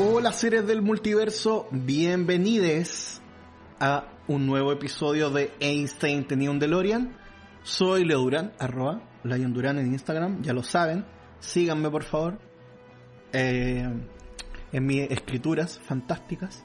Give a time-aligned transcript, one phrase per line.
[0.00, 3.20] Hola seres del multiverso, bienvenidos
[3.80, 7.18] a un nuevo episodio de Einstein tenía un DeLorean.
[7.64, 11.04] Soy Leo Durán, arroba Lion Durán en Instagram, ya lo saben.
[11.40, 12.38] Síganme por favor.
[13.32, 13.88] Eh,
[14.70, 16.64] en mis escrituras fantásticas.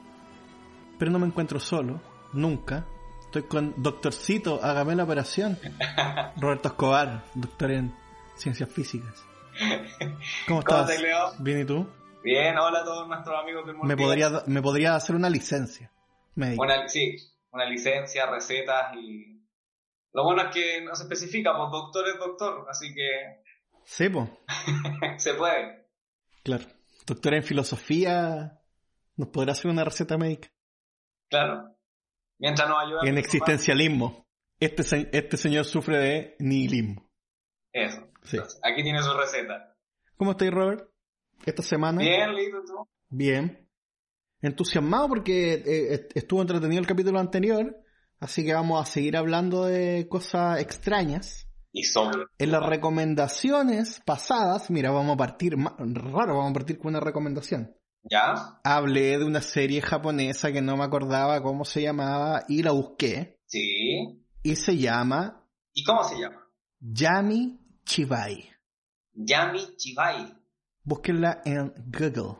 [0.96, 2.00] Pero no me encuentro solo,
[2.32, 2.86] nunca.
[3.20, 5.58] Estoy con Doctorcito, hágame la operación.
[6.36, 7.92] Roberto Escobar, doctor en
[8.36, 9.24] ciencias físicas.
[10.46, 10.86] ¿Cómo estás?
[10.86, 11.32] te Leo?
[11.40, 11.84] Bien, ¿y tú?
[12.24, 14.30] Bien, hola a todos nuestros amigos del Me multiverso.
[14.32, 15.92] podría, me podría hacer una licencia.
[16.34, 16.62] médica.
[16.62, 17.16] Una, sí,
[17.52, 19.34] una licencia, recetas y...
[20.12, 23.42] Lo bueno es que no se especifica, pues doctor es doctor, así que
[23.84, 24.28] Sí, pues,
[25.22, 25.86] se puede.
[26.42, 26.64] claro.
[27.06, 28.62] Doctor en filosofía,
[29.16, 30.48] ¿nos podrá hacer una receta médica?
[31.28, 31.76] Claro.
[32.38, 33.00] Mientras nos ayuda...
[33.04, 34.24] En existencialismo.
[34.58, 37.06] Este, se- este señor sufre de nihilismo.
[37.72, 38.08] Eso.
[38.22, 38.36] Sí.
[38.38, 39.76] Entonces, aquí tiene su receta.
[40.16, 40.88] ¿Cómo estás, Robert?
[41.44, 41.98] Esta semana.
[42.00, 42.88] Bien, listo tú.
[43.10, 43.68] Bien.
[44.40, 47.76] Entusiasmado porque eh, est- estuvo entretenido el capítulo anterior,
[48.20, 51.48] así que vamos a seguir hablando de cosas extrañas.
[51.72, 52.24] Y sobre.
[52.38, 57.74] En las recomendaciones pasadas, mira, vamos a partir, raro, vamos a partir con una recomendación.
[58.02, 58.60] ¿Ya?
[58.62, 63.40] Hablé de una serie japonesa que no me acordaba cómo se llamaba y la busqué.
[63.46, 64.22] Sí.
[64.42, 66.46] Y se llama ¿Y cómo se llama?
[66.80, 68.50] Yami Chibai.
[69.14, 70.34] Yami Chibai.
[70.84, 72.36] Búsquenla en Google.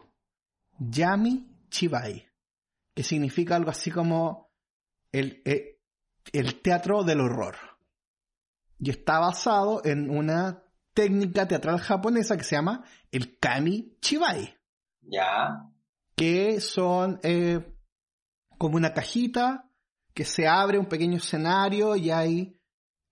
[0.78, 2.26] Yami Chibai.
[2.94, 4.52] Que significa algo así como
[5.10, 5.80] el, eh,
[6.32, 7.56] el teatro del horror.
[8.78, 14.56] Y está basado en una técnica teatral japonesa que se llama el Kami Chibai.
[15.00, 15.74] ¿Ya?
[16.14, 17.74] que son eh,
[18.58, 19.70] como una cajita
[20.12, 22.60] que se abre un pequeño escenario y hay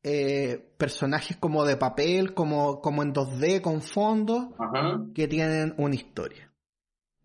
[0.03, 5.13] eh, personajes como de papel, como, como en 2D con fondo, Ujú.
[5.14, 6.52] que tienen una historia.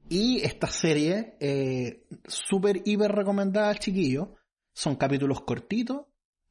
[0.09, 4.35] Y esta serie, eh, súper hiper recomendada al chiquillo,
[4.73, 6.05] son capítulos cortitos,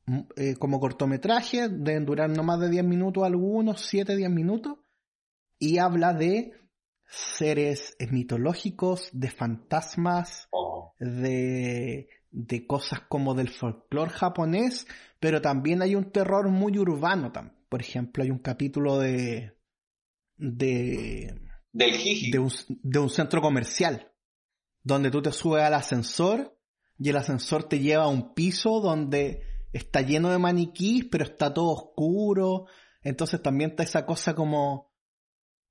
[0.07, 4.79] m- eh, como cortometrajes, deben durar no más de 10 minutos algunos, 7-10 minutos,
[5.59, 6.53] y habla de
[7.09, 10.93] seres mitológicos, de fantasmas, Oh.
[10.99, 14.87] de, de cosas como del folclore japonés,
[15.21, 17.33] pero también hay un terror muy urbano.
[17.33, 19.57] tam- Por ejemplo, hay un capítulo de,
[20.37, 21.35] de,
[21.73, 22.31] Del Jiji.
[22.31, 24.13] de, un, de un centro comercial,
[24.83, 26.59] donde tú te subes al ascensor
[26.99, 29.41] y el ascensor te lleva a un piso donde
[29.73, 32.67] está lleno de maniquís, pero está todo oscuro.
[33.03, 34.93] Entonces también está esa cosa como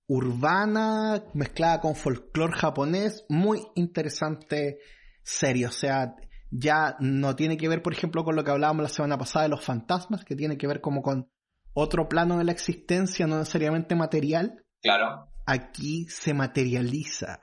[0.07, 4.79] urbana mezclada con folclore japonés, muy interesante
[5.23, 6.15] serie, o sea,
[6.57, 9.49] ya no tiene que ver, por ejemplo, con lo que hablábamos la semana pasada de
[9.49, 11.29] los fantasmas, que tiene que ver como con
[11.73, 14.63] otro plano de la existencia, no necesariamente material.
[14.81, 15.29] Claro.
[15.45, 17.39] Aquí se materializa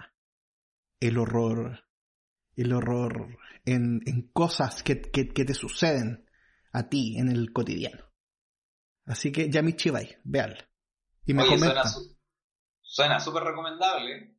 [1.01, 1.85] el horror,
[2.57, 6.27] el horror en, en cosas que, que, que te suceden
[6.73, 8.05] a ti en el cotidiano.
[9.05, 10.69] Así que Yami Chibai, véanla.
[11.27, 11.59] Y me Oye,
[12.81, 14.37] suena súper recomendable.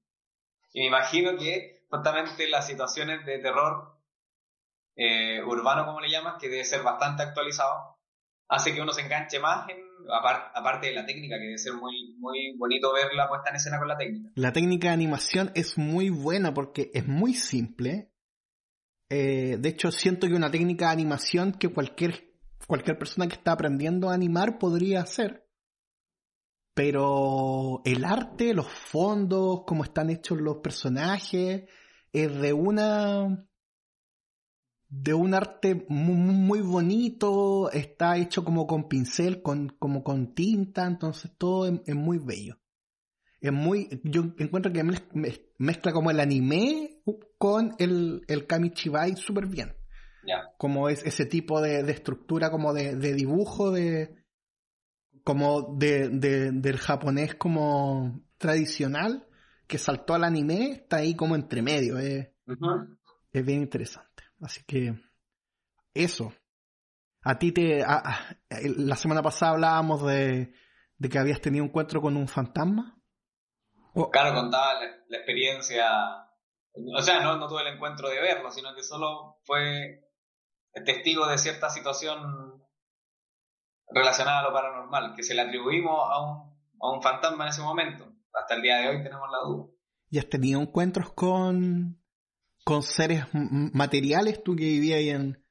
[0.74, 3.93] Y me imagino que justamente las situaciones de terror
[4.96, 7.98] eh, urbano, como le llamas, que debe ser bastante actualizado,
[8.48, 9.68] hace que uno se enganche más,
[10.54, 13.80] aparte de la técnica, que debe ser muy, muy bonito ver la puesta en escena
[13.80, 14.30] con la técnica.
[14.36, 18.12] La técnica de animación es muy buena porque es muy simple.
[19.10, 22.32] Eh, de hecho, siento que una técnica de animación que cualquier,
[22.68, 25.48] cualquier persona que está aprendiendo a animar podría hacer.
[26.76, 31.70] Pero el arte, los fondos, cómo están hechos los personajes,
[32.12, 33.48] es de una
[34.96, 40.86] de un arte muy, muy bonito, está hecho como con pincel, con, como con tinta,
[40.86, 42.60] entonces todo es- es muy bello.
[43.42, 47.02] Es muy yo encuentro que mez- mez- mezcla como el anime
[47.40, 49.74] con el, el kamichibai súper bien.
[50.58, 54.24] Como es ese tipo de, de estructura como de, de dibujo de
[55.24, 59.28] como de, de- del japonés como tradicional
[59.68, 62.98] que saltó al anime está ahí como entre medio es, Ujú.
[63.32, 64.13] es bien interesante
[64.44, 64.94] así que
[65.94, 66.34] eso
[67.22, 68.36] a ti te a- a-
[68.78, 70.54] la semana pasada hablábamos de,
[70.98, 73.00] de que habías tenido un encuentro con un fantasma
[73.96, 75.88] O- Claro, contaba la, la experiencia.
[76.98, 80.02] O sea, no, no tuve el encuentro de verlo, sino que solo fue
[80.84, 82.60] testigo de cierta situación
[83.90, 87.62] relacionada a lo paranormal, que se le atribuimos a un, a un fantasma en ese
[87.62, 88.12] momento.
[88.34, 89.72] Hasta el día de hoy tenemos la duda.
[90.10, 92.03] ¿Y has tenido encuentros con,
[92.64, 94.44] con seres materiales?
[94.44, 95.44] Tú que vivías ahí en,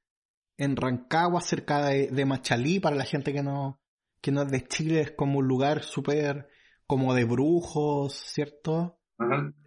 [0.57, 3.81] en Rancagua, cerca de, de Machalí, para la gente que no,
[4.21, 6.49] que no es de Chile, es como un lugar súper
[6.87, 8.99] como de brujos, ¿cierto?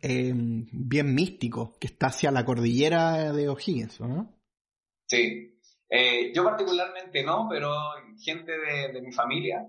[0.01, 4.37] em, bien místico, que está hacia la cordillera de O'Higgins, ¿no?
[5.07, 5.59] Sí.
[5.89, 7.71] Eh, yo particularmente no, pero
[8.19, 9.65] gente de, mi familia,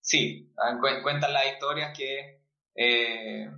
[0.00, 0.52] sí.
[0.56, 2.40] Ah, cuentan las historias que,
[2.74, 3.50] eh,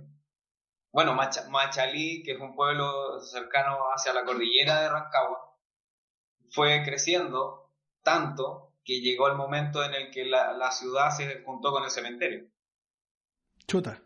[0.91, 5.55] bueno, Machalí, que es un pueblo cercano hacia la cordillera de Rancagua,
[6.51, 7.71] fue creciendo
[8.03, 12.49] tanto que llegó el momento en el que la, ciudad se juntó con el cementerio.
[13.67, 14.01] Chuta.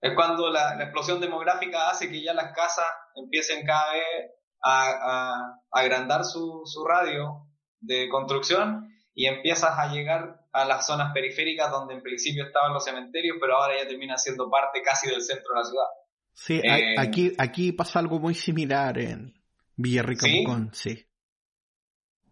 [0.00, 6.24] Es cuando la, explosión demográfica hace que ya las casas empiecen cada vez a, agrandar
[6.24, 7.46] su, radio
[7.78, 12.84] de construcción y empiezas a llegar a las zonas periféricas donde en principio estaban los
[12.84, 15.86] cementerios, pero ahora ya terminan siendo parte casi del centro de la ciudad.
[16.34, 19.40] Sí, eh, aquí, aquí pasa algo muy similar en
[19.76, 20.44] Villarrica, ¿sí?
[20.72, 21.06] sí.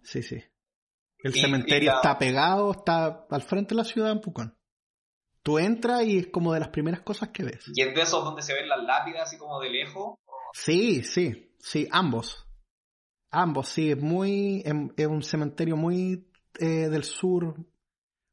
[0.03, 0.43] Sí, sí.
[1.23, 4.59] El cementerio está pegado, está al frente de la ciudad en Pucón.
[5.43, 7.65] Tú entras y es como de las primeras cosas que ves.
[7.75, 10.19] ¿Y es de esos donde se ven las lápidas así como de lejos?
[10.53, 12.47] Sí, sí, sí, ambos.
[13.31, 16.29] Ambos, sí, es muy, em, es un cementerio muy
[16.59, 17.57] eh, del sur,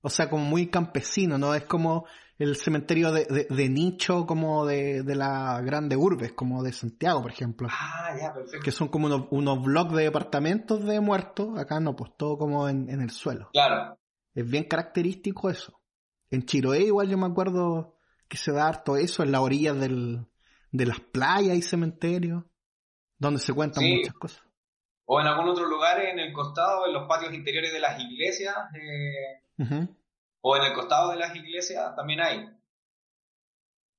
[0.01, 1.55] o sea, como muy campesino, ¿no?
[1.55, 2.05] Es como
[2.39, 7.31] el cementerio de, de, nicho como de, de la grande urbes, como de Santiago, por
[7.31, 7.67] ejemplo.
[7.69, 8.63] Ah, ya, perfecto.
[8.63, 12.69] Que son como unos, unos bloques de departamentos de muertos, acá no, pues todo como
[12.69, 13.49] en, en el suelo.
[13.51, 13.99] Claro.
[14.33, 15.81] Es bien característico eso.
[16.29, 17.97] En Chiroé igual yo me acuerdo
[18.29, 20.25] que se da harto eso, en la orilla del,
[20.71, 22.45] de las playas y cementerios,
[23.17, 24.43] donde se cuentan muchas cosas.
[25.03, 28.55] O en algún otro lugar en el costado, en los patios interiores de las iglesias.
[28.75, 29.87] Eh,
[30.41, 32.49] o en el costado de las iglesias también hay.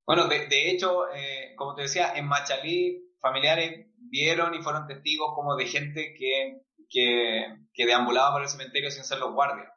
[0.06, 5.32] Bueno, de, de hecho, eh, como te decía, en Machalí familiares vieron y fueron testigos
[5.34, 9.72] como de gente que, que, que deambulaba por el cementerio sin ser los guardias.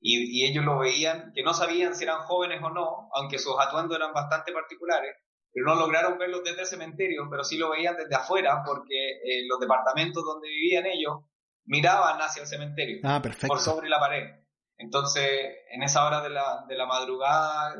[0.00, 3.54] Y, y, ellos lo veían, que no sabían si eran jóvenes o no, aunque sus
[3.60, 5.14] atuendos eran bastante particulares,
[5.52, 9.46] pero no lograron verlos desde el cementerio, pero sí lo veían desde afuera, porque eh,
[9.46, 11.20] los departamentos donde vivían ellos
[11.66, 14.41] miraban hacia el cementerio, ah, por sobre la pared.
[14.82, 17.76] Entonces, en esa hora de la, de la madrugada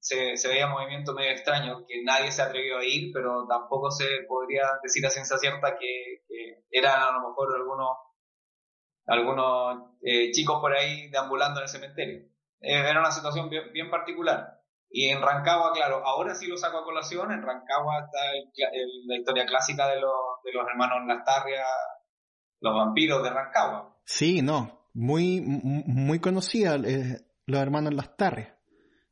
[0.00, 4.64] se, veía movimiento medio extraño, que nadie se atrevió a ir, pero tampoco se podría
[4.82, 6.22] decir a ciencia cierta que,
[6.70, 7.90] eran a lo mejor algunos,
[9.06, 12.18] algunos eh, chicos por ahí deambulando en el cementerio.
[12.60, 14.60] Eh, era una situación bien, particular.
[14.90, 18.18] Y en Rancagua, claro, ahora sí lo saco a colación, en Rancagua está
[19.06, 20.12] la historia clásica de los,
[20.44, 21.64] de los hermanos Lastarria,
[22.60, 23.96] los vampiros de Rancagua.
[24.04, 28.54] Sí, no, muy, muy conocida, eh, los hermanos Lastarre,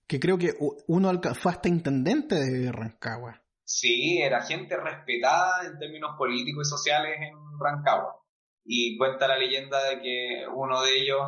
[0.07, 0.55] que creo que
[0.89, 3.43] uno fue hasta intendente de Rancagua.
[3.65, 8.17] Sí, era gente respetada en términos políticos y sociales en Rancagua.
[8.65, 11.21] Y cuenta la leyenda de que uno de ellos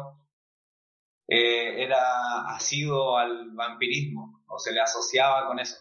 [1.29, 5.77] eh, era asido al vampirismo, o se le asociaba con eso.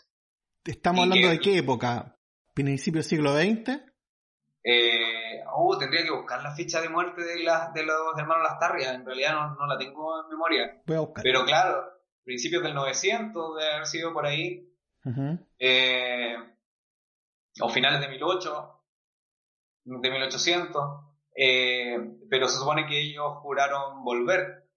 [0.66, 2.18] ¿Estamos hablando de qué época?
[2.54, 3.81] ¿Principio del siglo XX?
[4.63, 5.05] Eh,
[5.56, 8.94] oh, tendría que buscar la ficha de muerte de, de los hermanos Lastarria.
[8.94, 10.81] En realidad no, la tengo en memoria.
[10.86, 11.24] Voy a buscar.
[11.24, 11.84] Pero claro,
[12.24, 14.72] principios del 900 de haber sido por ahí.
[15.60, 16.36] Eh,
[17.62, 18.69] o finales de 1800,
[19.84, 20.84] de 1800.
[21.38, 21.97] Eh,
[22.30, 24.68] pero se supone que ellos juraron volver.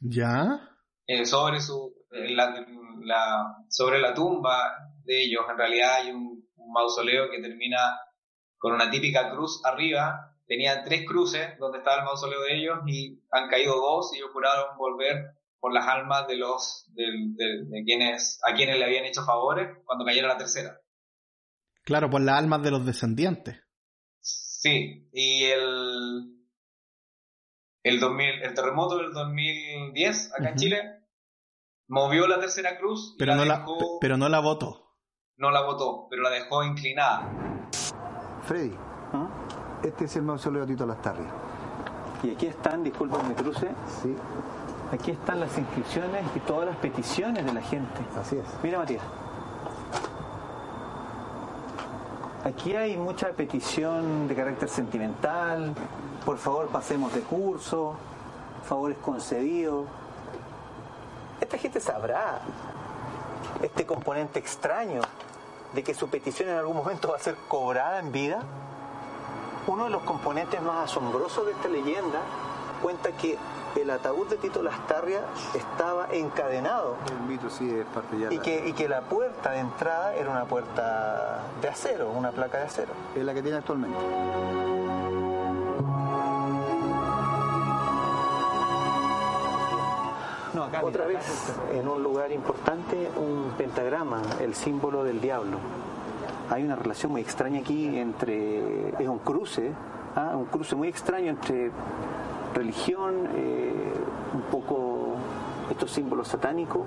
[0.00, 0.68] ¿Ya?
[1.06, 7.40] Eh, sobre su la, sobre la tumba de ellos en realidad hay un mausoleo que
[7.40, 7.78] termina
[8.62, 10.36] con una típica cruz arriba.
[10.46, 14.30] Tenían tres cruces donde estaba el mausoleo de ellos y han caído dos y ellos
[14.32, 19.78] juraron volver por las almas de los de, quienes a quienes le habían hecho favores
[19.84, 20.80] cuando cayera la tercera.
[21.82, 23.60] Claro, por las almas de los descendientes.
[24.20, 26.36] Sí, y el
[27.82, 30.82] el 2000, el terremoto del 2010 acá en Chile
[31.88, 33.66] movió la tercera cruz pero no la
[34.00, 34.94] pero no la votó.
[35.36, 37.68] No la votó, pero la dejó inclinada.
[38.46, 38.74] Freddy,
[39.12, 39.26] ¿Ah?
[39.82, 41.30] este es el mausoleo de Tito Lastarria.
[42.22, 43.68] Y aquí están, disculpen mi cruce.
[44.02, 44.14] Sí.
[44.92, 48.00] Aquí están las inscripciones y todas las peticiones de la gente.
[48.20, 48.44] Así es.
[48.62, 49.02] Mira, Matías.
[52.44, 55.74] Aquí hay mucha petición de carácter sentimental.
[56.24, 57.94] Por favor, pasemos de curso.
[58.64, 59.86] Favores concedidos.
[61.40, 62.40] Esta gente sabrá
[63.62, 65.00] este componente extraño
[65.74, 68.42] de que su petición en algún momento va a ser cobrada en vida?
[69.66, 72.20] Uno de los componentes más asombrosos de esta leyenda
[72.82, 73.38] cuenta que
[73.80, 75.20] el ataúd de Tito Lastarria
[75.54, 76.96] estaba encadenado.
[78.30, 82.58] y, que, y que la puerta de entrada era una puerta de acero, una placa
[82.58, 82.92] de acero.
[83.14, 83.98] Es la que tiene actualmente.
[90.82, 91.24] Otra vez,
[91.72, 95.58] en un lugar importante, un pentagrama, el símbolo del diablo.
[96.50, 99.72] hay una relación muy extraña aquí entre, es un cruce,
[100.14, 100.32] ¿ah?
[100.36, 101.70] un cruce muy extraño entre
[102.54, 103.92] religión, eh,
[104.34, 105.14] un poco
[105.70, 106.82] estos símbolos satánicos.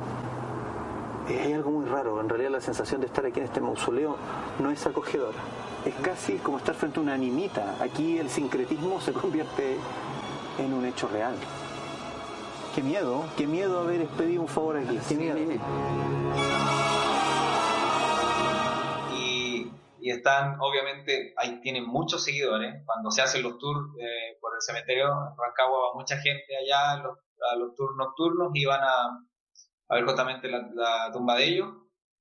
[1.27, 4.15] Hay algo muy raro, en realidad la sensación de estar aquí en este mausoleo
[4.60, 5.39] no es acogedora,
[5.84, 7.77] es casi como estar frente a una animita.
[7.81, 9.77] Aquí el sincretismo se convierte
[10.60, 11.34] en un hecho real.
[12.75, 15.38] Qué miedo, qué miedo haber expedido un favor aquí, qué miedo.
[19.17, 22.84] Y, y están, obviamente, ahí tienen muchos seguidores.
[22.86, 26.91] Cuando se hacen los tours eh, por el cementerio, en Rancagua va mucha gente allá
[26.91, 27.17] a los,
[27.51, 29.05] a los tours nocturnos y van a,
[29.89, 31.70] a ver justamente la, la tumba de ellos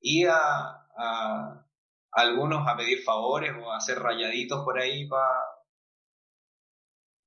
[0.01, 1.61] y a, a-
[2.17, 5.35] a algunos a pedir favores o a hacer rayaditos por ahí para,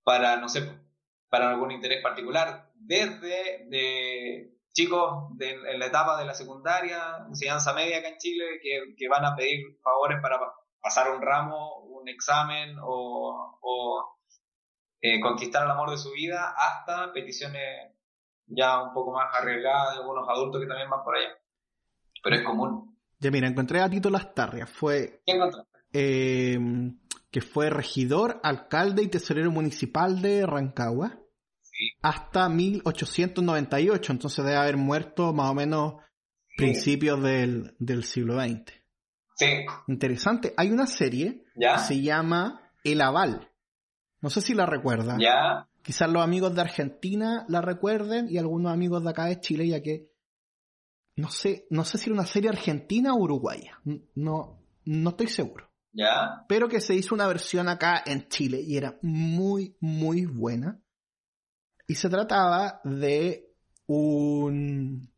[0.06, 0.62] para, no sé,
[1.30, 2.67] para algún interés particular.
[2.80, 8.46] Desde de chicos de, en la etapa de la secundaria, enseñanza media acá en Chile,
[8.62, 14.18] que, que van a pedir favores para pa- pasar un ramo, un examen o, o,
[15.02, 17.94] eh, conquistar el amor de su vida, hasta peticiones
[18.46, 21.30] ya un poco más arriesgadas de algunos adultos que también van por allá.
[22.24, 22.98] Pero es común.
[23.20, 24.68] Ya mira, encontré a Tito Lastarria.
[24.68, 25.70] Fue ¿Qué encontraste?
[25.94, 26.60] eh,
[27.32, 31.20] que fue regidor, alcalde y tesorero municipal de Rancagua
[31.78, 31.90] Sí.
[32.02, 35.94] hasta 1898, entonces debe haber muerto más o menos
[36.58, 38.74] principios del, del siglo XX.
[39.36, 39.46] Sí,
[39.88, 43.52] Interesante, hay una serie que se llama El Aval.
[44.22, 45.20] No sé si la recuerdan.
[45.20, 49.68] ya, Quizás los amigos de Argentina la recuerden y algunos amigos de acá de Chile,
[49.68, 50.12] ya que
[51.16, 53.80] no sé, no sé si era una serie argentina o uruguaya.
[54.16, 55.72] No, no estoy seguro.
[55.94, 60.82] ya, pero que se hizo una versión acá en Chile y era muy, muy buena.
[61.88, 63.56] Y se trataba de
[63.88, 65.10] un...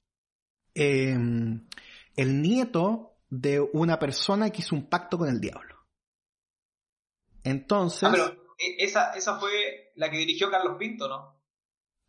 [0.76, 1.68] em,
[2.16, 5.76] el nieto de una persona que hizo un pacto con el diablo.
[7.44, 8.26] Entonces, Ah, pero
[8.60, 11.40] eh, esa, esa fue la que dirigió Carlos Pinto, ¿no?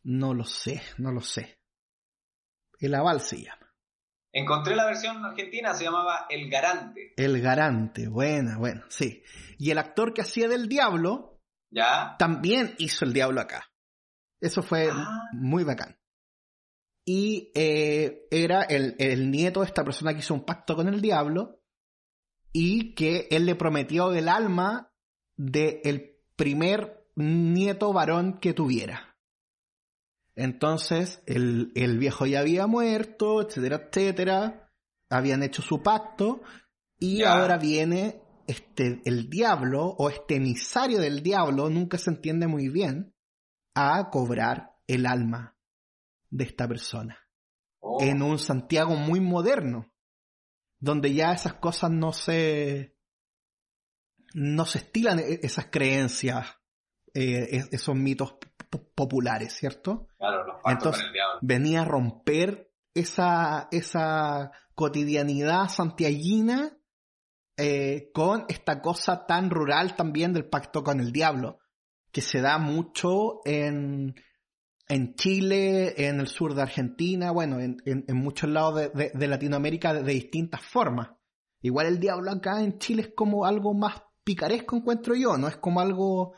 [0.02, 1.59] no lo sé, no lo sé.
[2.79, 3.71] El aval se llama.
[4.33, 7.12] Encontré la versión argentina, se llamaba El Garante.
[7.17, 9.23] El garante, buena, buena, sí.
[9.59, 11.40] Y el actor que hacía del diablo
[11.71, 12.17] ¿Ya?
[12.19, 13.70] también hizo el diablo acá.
[14.40, 15.28] Eso fue Ah.
[15.32, 15.97] muy bacán.
[17.04, 21.00] Y eh, era el, el nieto de esta persona que hizo un pacto con el
[21.00, 21.61] diablo
[22.52, 24.92] y que él le prometió el alma
[25.37, 29.16] del primer nieto varón que tuviera.
[30.37, 34.73] Entonces, el, el viejo ya había muerto, etcétera, etcétera.
[35.11, 36.42] Habían hecho su pacto
[36.99, 42.68] y ahora viene este, el diablo o este emisario del diablo, nunca se entiende muy
[42.68, 43.14] bien,
[43.75, 45.57] a cobrar el alma
[46.31, 47.19] de esta persona.
[47.81, 49.93] Oh, En un Santiago muy moderno,
[50.79, 52.97] donde ya esas cosas no se,
[54.35, 56.47] no se estilan e- esas creencias,
[57.15, 58.37] eh, es- esos mitos
[58.95, 60.09] populares, ¿cierto?
[60.19, 61.39] claro, los entonces- con el diablo.
[61.43, 66.77] venía a romper esa, esa cotidianidad santiaguina
[67.57, 71.59] eh, con esta cosa tan rural también del pacto con el diablo,
[72.12, 74.14] que se da mucho en,
[74.88, 79.12] en Chile, en el sur de Argentina, bueno, en, en- en muchos lados de, de-
[79.14, 81.11] de Latinoamérica de, de distintas formas.
[81.62, 85.57] Igual el diablo acá en Chile es como algo más picaresco, encuentro yo, no es
[85.57, 86.35] como algo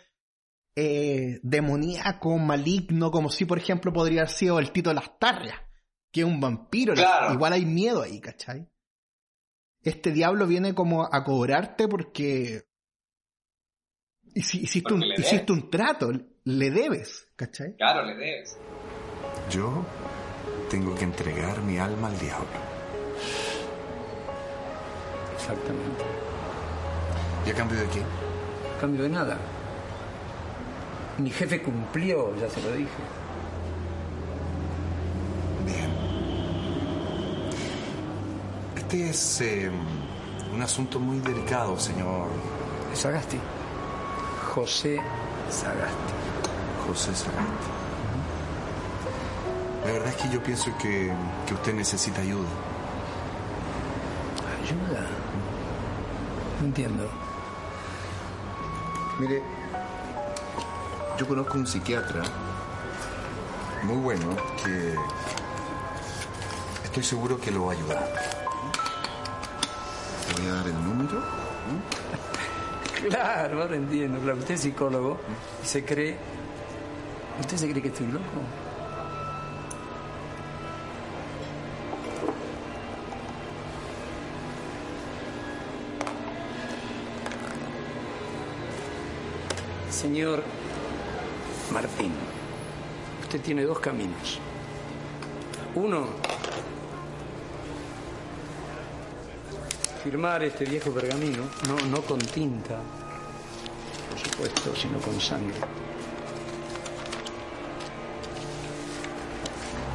[0.75, 5.59] eh, demoníaco, maligno, como si, por ejemplo, podría haber sido el Tito de las Tarrias,
[6.11, 6.95] que es un vampiro.
[6.95, 7.35] Claro.
[7.35, 8.69] Igual hay miedo ahí, ¿cachai?
[9.83, 12.63] Este diablo viene como a cobrarte porque
[14.35, 16.13] hiciste, un, hiciste un trato,
[16.45, 17.77] le debes, ¿cachai?
[17.77, 18.57] Claro, le debes.
[19.51, 19.85] Yo
[20.71, 22.47] tengo que entregar mi alma al diablo.
[25.35, 26.05] Exactamente.
[27.47, 28.01] ¿Y a cambio de qué?
[28.01, 29.39] A cambio de nada.
[31.19, 32.91] Mi jefe cumplió, ya se lo dije.
[35.67, 35.91] Bien.
[38.77, 39.71] Este es eh,
[40.55, 42.29] un asunto muy delicado, señor
[42.95, 43.39] Sagasti.
[44.55, 45.01] José
[45.49, 46.13] Sagasti.
[46.87, 47.69] José Sagasti.
[49.83, 51.11] La verdad es que yo pienso que,
[51.47, 52.51] que usted necesita ayuda.
[54.63, 55.07] ¿Ayuda?
[56.61, 57.09] No entiendo.
[59.19, 59.43] Mire,
[61.19, 62.23] yo conozco un psiquiatra
[63.85, 64.95] muy bueno que
[66.85, 68.13] estoy seguro que lo va a ayudar.
[70.29, 71.23] Le voy a dar el número.
[73.09, 74.21] Claro, ahora entiendo.
[74.21, 75.19] Claro, usted es psicólogo
[75.63, 76.17] y se cree.
[77.41, 78.25] ¿Usted se cree que estoy loco?
[89.91, 90.43] Señor
[91.73, 92.13] Martín,
[93.23, 94.41] usted tiene dos caminos.
[95.75, 96.09] Uno
[100.03, 102.77] firmar este viejo pergamino, no, no con tinta,
[104.11, 105.55] por supuesto, sino con sangre.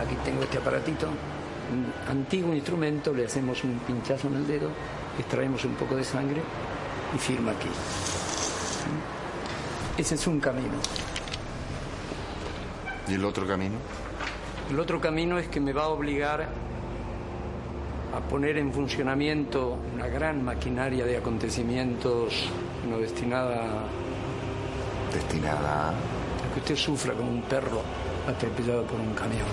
[0.01, 4.69] Aquí tengo este aparatito, un antiguo instrumento, le hacemos un pinchazo en el dedo,
[5.19, 6.41] extraemos un poco de sangre
[7.13, 7.69] y firma aquí.
[9.97, 10.75] Ese es un camino.
[13.09, 13.75] ¿Y el otro camino?
[14.69, 16.47] El otro camino es que me va a obligar
[18.17, 22.49] a poner en funcionamiento una gran maquinaria de acontecimientos
[22.89, 23.83] no destinada
[25.13, 26.53] Destinada a...
[26.53, 27.81] que usted sufra como un perro
[28.27, 29.47] atropellado por un camión.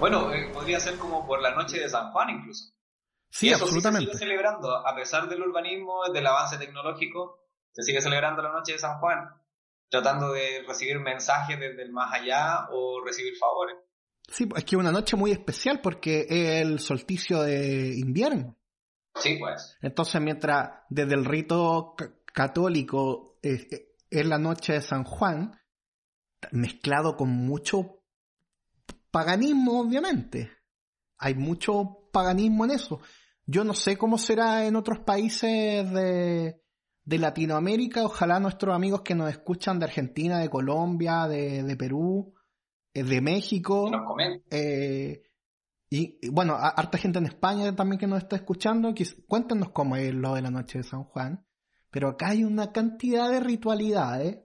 [0.00, 2.72] Bueno, eh, podría ser como por la noche de San Juan incluso.
[3.30, 4.12] Sí, Y eso absolutamente.
[4.12, 7.40] se sigue celebrando, a pesar del urbanismo, del avance tecnológico,
[7.72, 9.28] se sigue celebrando la noche de San Juan,
[9.90, 13.76] tratando de recibir mensajes desde el más allá o recibir favores.
[14.28, 18.56] Sí, es que es una noche muy especial porque es el solsticio de invierno.
[19.14, 19.76] Sí, pues.
[19.80, 25.58] Entonces, mientras desde el rito ca- católico es la noche de San Juan,
[26.52, 28.02] mezclado con mucho
[29.10, 30.50] paganismo, obviamente.
[31.18, 33.00] Hay mucho paganismo en eso.
[33.46, 36.60] Yo no sé cómo será en otros países de,
[37.04, 38.04] de Latinoamérica.
[38.04, 42.34] Ojalá nuestros amigos que nos escuchan de Argentina, de Colombia, de, de Perú,
[43.04, 43.88] de México.
[43.90, 44.02] Nos.
[44.50, 45.22] Eh,
[45.90, 48.92] y, y, bueno, a- harta gente en España también que nos está escuchando.
[49.28, 51.44] Cuéntenos cómo es lo de la noche de San Juan.
[51.90, 54.38] Pero acá hay una cantidad de ritualidades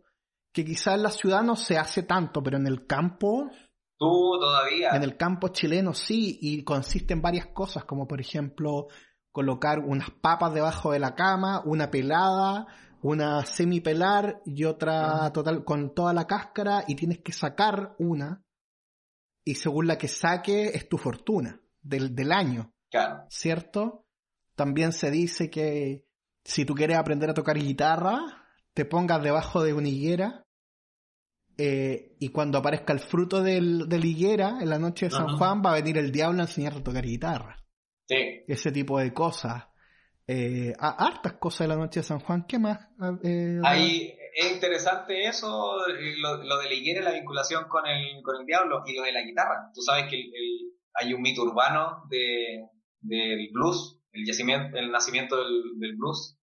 [0.53, 3.49] que quizás en la ciudad no se hace tanto, pero en el campo,
[3.97, 4.89] Tú todavía.
[4.91, 8.87] en el campo chileno sí, y consiste en varias cosas, como por ejemplo
[9.31, 12.67] colocar unas papas debajo de la cama, una pelada,
[13.01, 18.43] una semipelar y otra total con toda la cáscara, y tienes que sacar una,
[19.43, 23.23] y según la que saque es tu fortuna del, del año, Claro.
[23.29, 24.05] ¿cierto?
[24.55, 26.05] También se dice que
[26.43, 28.19] si tú quieres aprender a tocar guitarra,
[28.73, 30.43] te pongas debajo de una higuera
[31.57, 35.27] eh, y cuando aparezca el fruto del, de la higuera en la noche de San.
[35.37, 37.57] Juan va a venir el diablo a enseñarte a tocar guitarra.
[38.07, 38.43] Sí.
[38.47, 39.65] Ese tipo de cosas.
[40.27, 42.45] Eh, ha- hartas cosas de la noche de San Juan.
[42.47, 42.79] ¿Qué más?
[42.99, 47.67] Ah, eh, Ahí es interesante eso, eh, lo, lo de la higuera y la vinculación
[47.67, 49.69] con el, con el diablo y lo de la guitarra.
[49.73, 52.67] Tú sabes que el- el- hay un mito urbano de,
[52.99, 56.37] del blues, el, yacimiento, el nacimiento del, del blues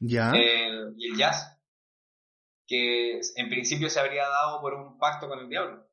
[0.00, 0.30] Ya.
[0.32, 1.58] el- y el jazz,
[2.66, 5.86] que en principio se habría dado por un pacto con el diablo.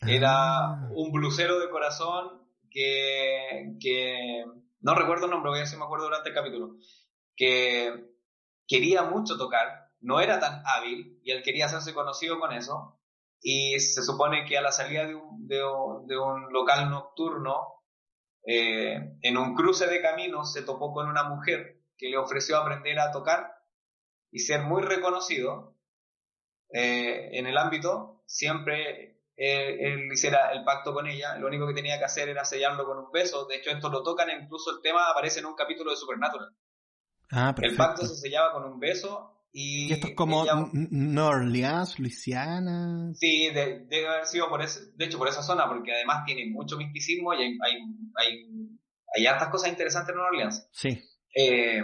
[0.00, 0.88] Era Ah.
[0.94, 4.44] un blusero de corazón que, que
[4.80, 6.76] no recuerdo el nombre, voy a si me acuerdo durante el capítulo,
[7.36, 8.08] que
[8.66, 12.98] quería mucho tocar, no era tan hábil y él quería hacerse conocido con eso.
[13.40, 17.82] Y se supone que a la salida de un, de un, de un local nocturno,
[18.44, 22.98] eh, en un cruce de caminos, se topó con una mujer que le ofreció aprender
[22.98, 23.52] a tocar
[24.30, 25.76] y ser muy reconocido
[26.72, 28.22] eh, en el ámbito.
[28.26, 32.44] Siempre eh, él hiciera el pacto con ella, lo único que tenía que hacer era
[32.44, 33.46] sellarlo con un beso.
[33.46, 36.54] De hecho, esto lo tocan, incluso el tema aparece en un capítulo de Supernatural.
[37.30, 39.88] Ah, El pacto se sellaba con un beso y...
[39.88, 43.12] Y esto es como ella- N- New Orleans, Luisiana.
[43.14, 46.50] Sí, de- debe haber sido por ese, de hecho por esa zona, porque además tiene
[46.50, 47.78] mucho misticismo y hay, hay,
[48.16, 48.46] hay,
[49.14, 50.68] hay hartas cosas interesantes en Nueva Orleans.
[50.72, 50.98] Sí.
[51.34, 51.82] Eh,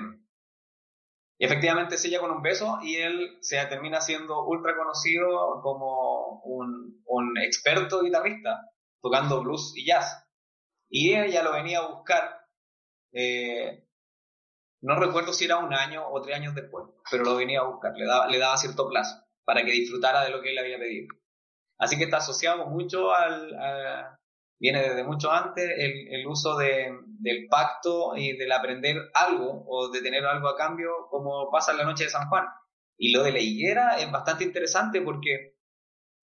[1.41, 7.01] y efectivamente sella con un beso y él se termina siendo ultra conocido como un,
[7.07, 8.63] un experto guitarrista
[9.01, 10.25] tocando blues y jazz.
[10.91, 12.41] Y ella lo venía a buscar,
[13.13, 13.87] eh,
[14.83, 17.95] no recuerdo si era un año o tres años después, pero lo venía a buscar,
[17.97, 20.79] le daba, le daba cierto plazo para que disfrutara de lo que él le había
[20.79, 21.09] pedido.
[21.79, 24.19] Así que está asociado mucho al, a-
[24.61, 29.91] viene desde mucho antes el, el uso de, del pacto y del aprender algo o
[29.91, 32.47] de tener algo a cambio, como pasa en la noche de San Juan.
[32.97, 35.57] Y lo de la higuera es bastante interesante porque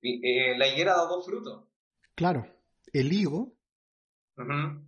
[0.02, 1.70] eh, la higuera da dos frutos.
[2.16, 2.46] Claro.
[2.92, 3.54] El higo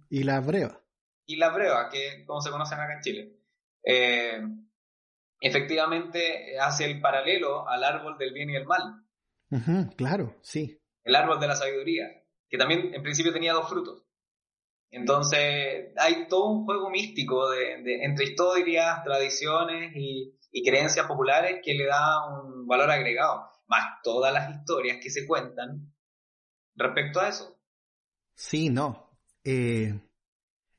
[0.10, 0.82] y la breva.
[1.26, 3.37] Y la breva, que como se conocen acá en Chile.
[3.90, 4.42] Eh,
[5.40, 9.04] efectivamente hace el paralelo al árbol del bien y el mal,
[9.96, 10.78] claro, sí.
[11.04, 12.06] el árbol de la sabiduría,
[12.50, 14.04] que también en principio tenía dos frutos.
[14.92, 21.62] Entonces hay todo un juego místico de, de- entre historias, tradiciones y, y creencias populares
[21.64, 25.94] que le da un valor agregado, más todas las historias que se cuentan
[26.76, 27.58] respecto a eso.
[28.36, 29.12] Sí, no.
[29.44, 29.94] Eh,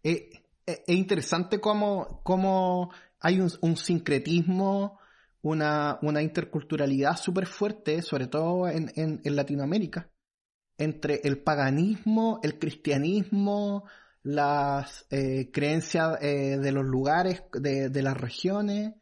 [0.03, 0.31] eh,
[0.69, 4.99] es interesante cómo, cómo hay un, sincretismo,
[5.41, 10.11] una, una interculturalidad súper fuerte, sobre todo en, Latinoamérica,
[10.77, 13.85] entre el paganismo, el cristianismo,
[14.23, 18.95] las eh, creencias eh, de los lugares, de, de, las regiones.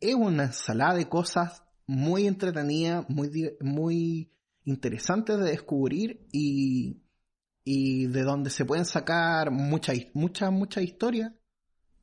[0.00, 4.32] Es una ensalada de cosas muy entretenida, muy, muy
[4.64, 7.03] interesantes de descubrir y,
[7.64, 11.32] y de donde se pueden sacar muchas, muchas, muchas historias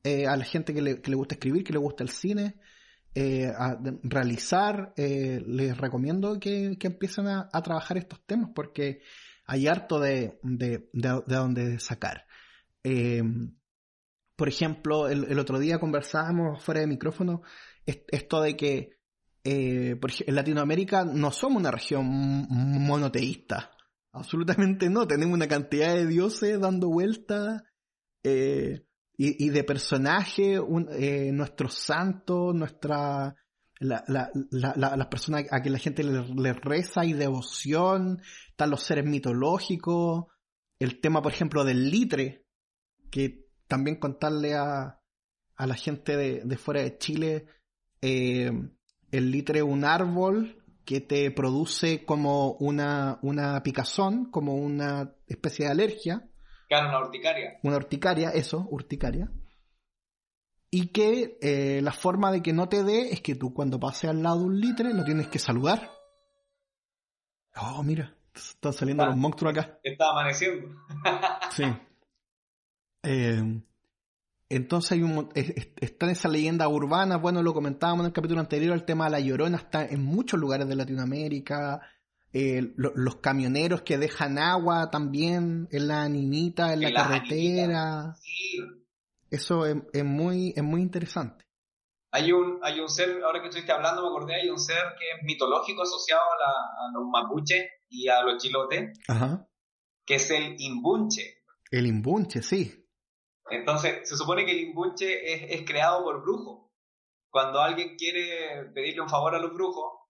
[0.03, 2.55] eh, a la gente que le, que le, gusta escribir, que le gusta el cine,
[3.13, 4.93] eh, a realizar.
[4.97, 9.01] Eh, les recomiendo que, que empiecen a, trabajar estos temas porque
[9.45, 12.25] hay harto de, de, de, de donde sacar.
[14.35, 17.43] por ejemplo, el, el, otro día conversábamos fuera de micrófono
[17.85, 19.01] esto de que
[19.43, 22.05] en Latinoamérica no somos una región
[22.49, 23.71] monoteísta.
[24.13, 25.07] Absolutamente no.
[25.07, 27.61] Tenemos una cantidad de dioses dando vueltas.
[28.23, 28.85] Eh,
[29.23, 30.59] y, de personajes,
[30.93, 33.35] eh, nuestros santos, nuestra,
[33.79, 38.19] la, la, la, las personas a que la gente le, reza y devoción,
[38.49, 40.25] están los seres mitológicos,
[40.79, 42.45] el tema, por ejemplo, del litre,
[43.11, 44.99] que también contarle a,
[45.55, 47.45] a la gente de, de fuera de Chile,
[48.01, 48.51] eh,
[49.11, 55.65] el litre es un árbol que te produce como una, una picazón, como una especie
[55.65, 56.31] de alergia,
[56.71, 57.59] Claro, una urticaria.
[57.63, 59.29] Una urticaria, eso, urticaria.
[60.69, 64.09] Y que eh, la forma de que no te dé es que tú cuando pases
[64.09, 65.91] al lado de un litre lo tienes que saludar.
[67.57, 69.79] Oh, mira, están saliendo los monstruos acá.
[69.83, 70.73] Está amaneciendo.
[71.51, 71.65] sí.
[73.03, 73.61] Eh,
[74.55, 78.73] entonces hay un, está en esa leyenda urbana, bueno, lo comentábamos en el capítulo anterior,
[78.73, 81.81] el tema de la llorona está en muchos lugares de Latinoamérica,
[82.33, 88.15] eh, los camioneros que dejan agua también en la animita, en, la, carretera.
[89.29, 91.45] Eso es, muy, es muy interesante.
[92.11, 95.17] Hay un, hay un ser, ahora que estuviste hablando me acordé, hay un ser que
[95.17, 98.99] es mitológico asociado a, los mapuches y a los chilotes,
[100.05, 101.43] que es el imbunche.
[101.69, 102.80] El imbunche, sí.
[103.49, 106.69] Entonces, se supone que el imbunche es, es creado por brujos.
[107.29, 110.01] Cuando alguien quiere pedirle un favor a los brujos,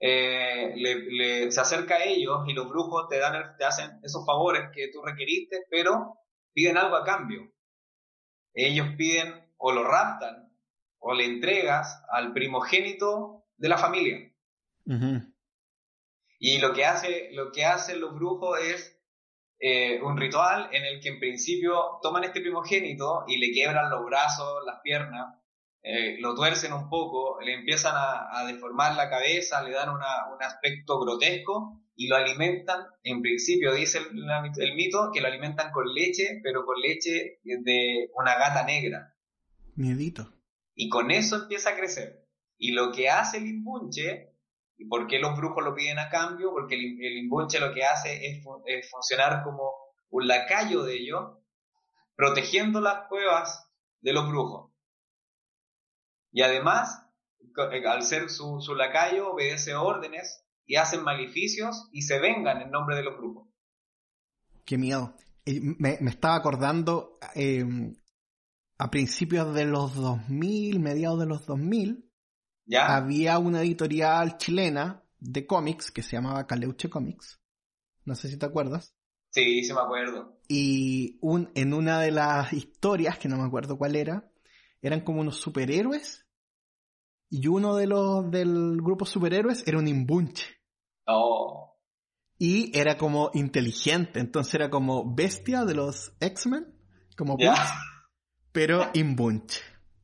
[0.00, 4.70] eh, le, se acerca a ellos y los brujos te, dan te hacen esos favores
[4.72, 6.18] que tú requeriste, pero
[6.52, 7.52] piden algo a cambio.
[8.54, 10.52] Ellos piden o lo raptan
[11.00, 14.32] o le entregas al primogénito de la familia.
[16.38, 18.97] Y lo que, hace, lo que hacen los brujos es
[19.60, 24.04] eh, un ritual en el que en principio toman este primogénito y le quiebran los
[24.04, 25.34] brazos, las piernas,
[25.82, 30.02] eh, lo tuercen un poco, le empiezan a, deformar la cabeza, le dan un
[30.42, 36.40] aspecto grotesco y lo alimentan, en principio dice el, mito, que lo alimentan con leche,
[36.44, 39.16] pero con leche de una gata negra.
[39.74, 40.32] Miedito.
[40.74, 42.24] Y con eso empieza a crecer.
[42.56, 44.32] Y lo que hace el imbunche,
[44.78, 48.26] y por qué los brujos lo piden a cambio, porque el, el lo que hace
[48.26, 48.42] es,
[48.90, 49.72] funcionar como
[50.10, 51.36] un lacayo de ellos,
[52.14, 53.68] protegiendo las cuevas
[54.00, 54.72] de los brujos.
[56.30, 57.04] Y además,
[57.72, 62.70] eh, al ser su, su lacayo, obedece órdenes y hacen maleficios y se vengan en
[62.70, 63.48] nombre de los grupos.
[64.64, 65.16] Qué miedo.
[65.44, 67.96] Me, me estaba acordando em,
[68.78, 72.07] a principios de los 2000, mediados de los 2000,
[72.68, 72.94] ¿Ya?
[72.94, 77.40] había una editorial chilena de cómics que se llamaba Caleuche Comics.
[78.04, 78.94] No sé si te acuerdas.
[79.30, 80.38] Sí, sí me acuerdo.
[80.48, 84.30] Y un, en una de las historias, que no me acuerdo cuál era,
[84.82, 86.26] eran como unos superhéroes
[87.30, 90.46] y uno de los del grupo superhéroes era un imbunche.
[91.06, 91.78] Oh.
[92.38, 96.74] Y era como inteligente, entonces era como bestia de los X-Men,
[97.16, 97.36] como
[98.52, 99.62] pero imbunche.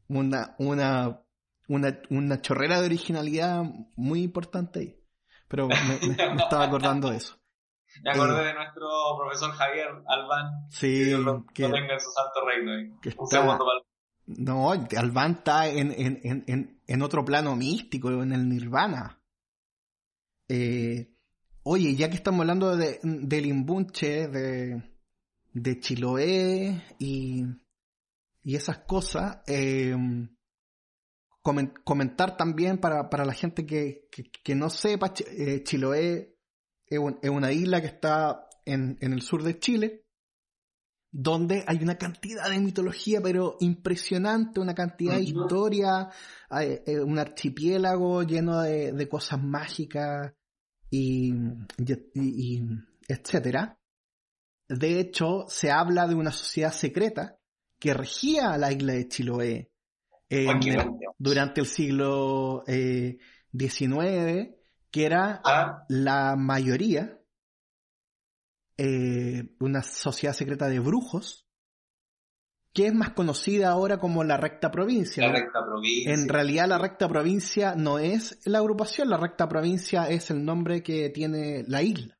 [0.08, 1.23] Una, una,
[1.68, 3.62] una, una chorrera de originalidad
[3.96, 5.00] muy importante ahí.
[5.48, 5.74] Pero me,
[6.42, 7.38] estaba acordando de eso.
[8.02, 10.66] Me acordé eh, de nuestro profesor Javier Albán.
[10.70, 11.12] Sí,
[11.54, 12.98] que, tenga su santo reino.
[13.16, 13.64] Un segundo
[14.26, 19.20] no, Alban está en, en, en, en, otro plano místico, en el nirvana.
[20.48, 21.14] Eh,
[21.62, 24.82] oye, ya que estamos hablando de, del imbunche, de,
[25.52, 27.44] de Chiloé y,
[28.42, 29.94] y esas cosas, eh,
[31.44, 36.36] comentar también para, para la gente que, que, no sepa, eh, Chiloé
[36.86, 40.04] es, es, una isla que está en, en el sur de Chile
[41.16, 46.10] donde hay una cantidad de mitología, pero impresionante, una cantidad de historia,
[46.50, 50.34] hay, eh, un archipiélago lleno de, cosas mágicas
[50.90, 51.32] y,
[52.14, 52.64] y,
[53.06, 53.78] etcétera.
[54.68, 57.38] De hecho, se habla de una sociedad secreta
[57.78, 59.70] que regía a la isla de Chiloé
[60.42, 61.06] en grande.
[61.18, 63.18] durante el siglo eh,
[63.56, 64.54] XIX,
[64.90, 67.18] que era Ah, la mayoría
[68.76, 71.46] eh, una sociedad secreta de brujos,
[72.72, 75.22] que es más conocida ahora como la recta provincia.
[75.24, 75.38] la ¿no?
[75.38, 76.12] recta provincia.
[76.12, 80.82] En realidad la recta provincia no es la agrupación, la recta provincia es el nombre
[80.82, 82.18] que tiene la isla.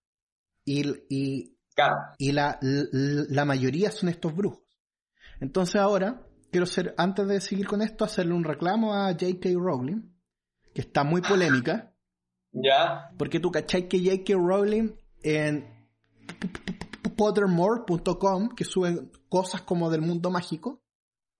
[0.65, 1.97] Y, y, Claro.
[2.19, 4.63] y la, la, la mayoría son estos brujos.
[5.41, 6.25] Entonces ahora,
[6.55, 9.49] quiero ser, antes de seguir con esto, hacerle un reclamo a J.K.
[9.57, 10.03] Rowling,
[10.73, 11.93] que está muy polémica,
[12.53, 13.11] Ya.
[13.19, 14.35] porque tú cachai que J.K.
[14.35, 14.91] Rowling
[15.25, 15.67] en
[17.17, 20.81] pottermore.com, que sube cosas como del mundo mágico,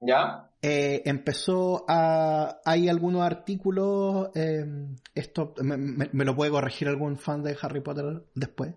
[0.01, 0.51] Ya.
[0.63, 2.59] eh, empezó a...
[2.65, 4.67] Hay algunos artículos, eh,
[5.15, 8.75] esto me, me- me lo puede corregir algún fan de Harry Potter después.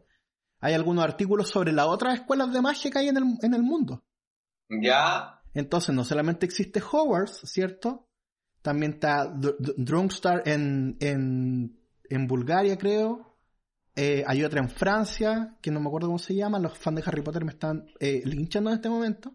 [0.60, 3.63] Hay algunos artículos sobre las otras escuelas de magia que hay en el, en el
[3.63, 4.04] mundo.
[4.69, 5.37] Ya.
[5.57, 8.07] Entonces, no solamente existe Hogwarts, ¿cierto?
[8.61, 13.39] También está Dr- Dr- Drumstar en, en, en Bulgaria, creo.
[13.95, 16.59] Eh, hay otra en Francia, que no me acuerdo cómo se llama.
[16.59, 19.33] Los fans de Harry Potter me están eh, linchando en este momento.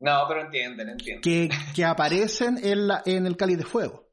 [0.00, 1.20] No, pero entienden, entienden.
[1.22, 4.08] Que, que aparecen en, la, en el Cáliz de Fuego.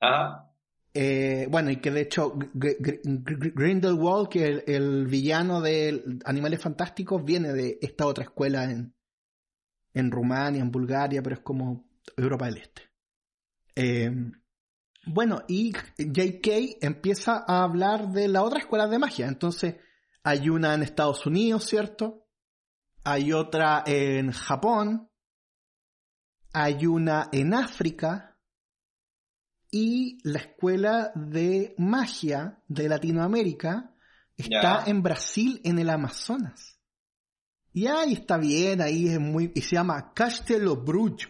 [0.00, 0.48] Ajá.
[0.94, 6.20] Eh, bueno, y que de hecho Gr- Gr- Gr- Grindelwald, que el, el villano de
[6.24, 8.94] Animales Fantásticos, viene de esta otra escuela en,
[9.94, 11.84] en Rumania, en Bulgaria, pero es como
[12.16, 12.82] Europa del Este.
[13.74, 14.10] Eh,
[15.04, 19.26] bueno, y JK empieza a hablar de la otra escuela de magia.
[19.26, 19.76] Entonces,
[20.22, 22.26] hay una en Estados Unidos, ¿cierto?
[23.04, 25.10] Hay otra en Japón.
[26.52, 28.32] Hay una en África
[29.74, 33.94] y la escuela de magia de Latinoamérica
[34.36, 36.71] está en Brasil, en el Amazonas.
[37.72, 39.50] Y ahí está bien, ahí es muy...
[39.54, 41.28] Y se llama Castelo Brullo.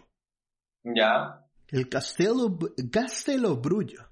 [0.83, 1.46] Ya.
[1.68, 2.59] El Castelo,
[2.90, 4.11] Castelo Brullo.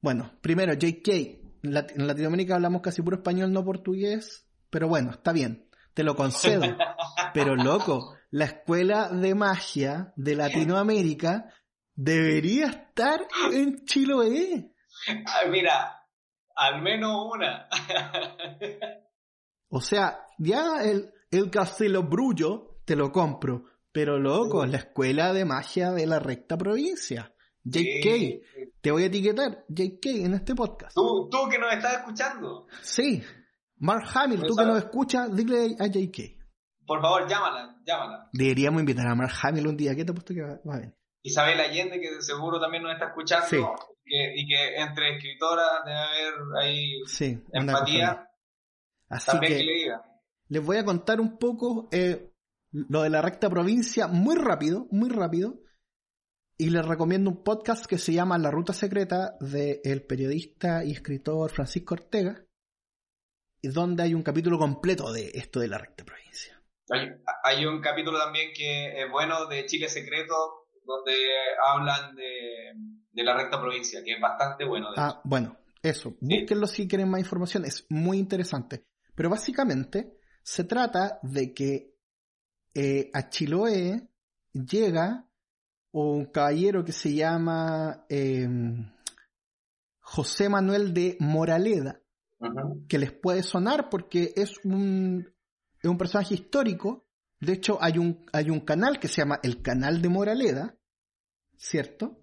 [0.00, 1.40] Bueno, primero, JK.
[1.62, 4.46] Lat- En Latinoamérica hablamos casi puro español, no portugués.
[4.70, 5.68] Pero bueno, está bien.
[5.94, 6.62] Te lo concedo.
[7.34, 11.52] Pero loco, la escuela de magia de Latinoamérica
[11.94, 13.20] debería estar
[13.52, 14.72] en Chiloé.
[15.26, 16.00] Ah, Mira,
[16.56, 17.68] al menos una.
[19.68, 23.64] O sea, ya el, el Castelo Brullo te lo compro.
[23.90, 27.34] Pero loco, la escuela de magia de la recta provincia.
[27.64, 28.40] JK, Sí.
[28.80, 30.94] te voy a etiquetar, JK, en este podcast.
[30.94, 33.22] Tú, tú que nos estás escuchando, Sí,
[33.76, 36.38] Mark Hamill, tú que nos escuchas, dile a JK.
[36.86, 38.28] por favor, llámala, llámala.
[38.32, 39.94] Deberíamos invitar a Mark Hamill un día.
[39.94, 40.94] ¿Qué te puesto que va a venir?
[41.22, 43.58] Isabel Allende, que seguro también nos está escuchando, Sí.
[44.04, 48.26] que- y que entre escritoras debe haber ahí Sí, empatía.
[49.08, 50.02] Así también que, que le diga.
[50.52, 52.30] Les voy a contar un poco eh,
[52.72, 55.62] lo de la recta provincia muy rápido, muy rápido.
[56.58, 61.50] Y les recomiendo un podcast que se llama La Ruta Secreta del periodista y escritor
[61.50, 62.44] Francisco Ortega,
[63.62, 66.62] donde hay un capítulo completo de esto de la recta provincia.
[66.90, 67.08] Hay,
[67.44, 71.14] hay un capítulo también que es bueno de Chile Secreto, donde
[71.66, 72.74] hablan de,
[73.10, 74.90] de la recta provincia, que es bastante bueno.
[74.90, 76.14] de Ah, bueno, eso.
[76.20, 77.64] Búsquenlo si quieren más información.
[77.64, 78.84] Es muy interesante.
[79.14, 81.94] Pero básicamente se trata de que
[82.74, 84.08] eh, a Chiloé
[84.52, 85.28] llega
[85.92, 88.48] un caballero que se llama eh,
[90.00, 92.00] José Manuel de Moraleda,
[92.88, 95.26] que les puede sonar porque es un,
[95.80, 97.06] es un personaje histórico.
[97.40, 100.76] De hecho, hay un, hay un canal que se llama el Canal de Moraleda,
[101.56, 102.20] ¿cierto?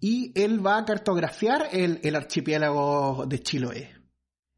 [0.00, 3.90] Y él va a cartografiar el, el archipiélago de Chiloé.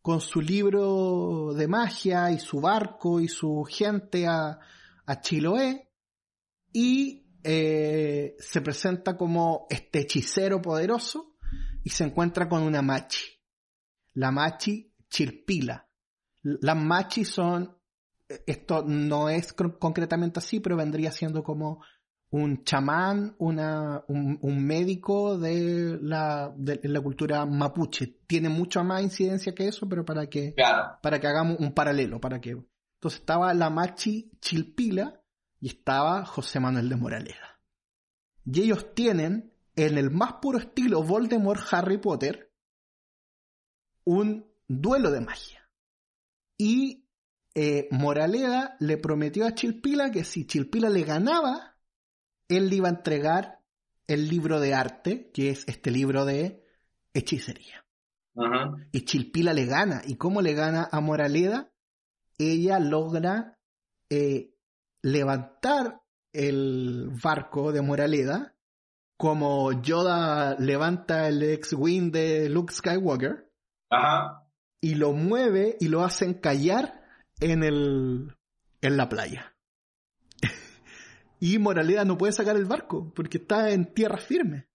[0.01, 4.59] con su libro de magia y su barco y su gente a,
[5.05, 5.91] a Chiloé
[6.73, 11.37] y eh, se presenta como este hechicero poderoso
[11.83, 13.25] y se encuentra con una machi.
[14.13, 15.89] La machi chirpila.
[16.43, 17.75] Las machi son,
[18.47, 21.83] esto no es cr- concretamente así, pero vendría siendo como
[22.31, 28.19] un chamán, una, un, un médico de la, de la cultura mapuche.
[28.27, 30.99] Tiene mucha más incidencia que eso, pero para que, Claro.
[31.03, 32.51] para que hagamos un paralelo, para que.
[32.51, 35.23] Entonces estaba la Machi Chilpila
[35.61, 37.61] y estaba José Manuel de Moraleda.
[38.45, 42.53] Y ellos tienen, en el más puro estilo Voldemort Harry Potter,
[44.05, 45.69] un duelo de magia.
[46.57, 47.07] Y
[47.55, 51.77] eh, Moraleda le prometió a Chilpila que si Chilpila le ganaba,
[52.49, 53.63] él le iba a entregar
[54.07, 56.65] el libro de arte, que es este libro de
[57.13, 57.85] hechicería.
[58.93, 60.03] Y Chilpila le gana.
[60.07, 61.73] ¿Y cómo le gana a Moraleda?
[62.39, 63.59] Ella logra
[64.09, 64.55] eh,
[65.13, 66.01] levantar
[66.33, 68.55] el barco de Moraleda,
[69.17, 73.51] como Yoda levanta el ex-wing de Luke Skywalker,
[73.91, 74.49] Ajá.
[74.81, 77.03] y lo mueve y lo hace encallar
[77.41, 78.37] en, el,
[78.81, 79.57] en la playa.
[81.41, 84.69] y Moraleda no puede sacar el barco porque está en tierra firme.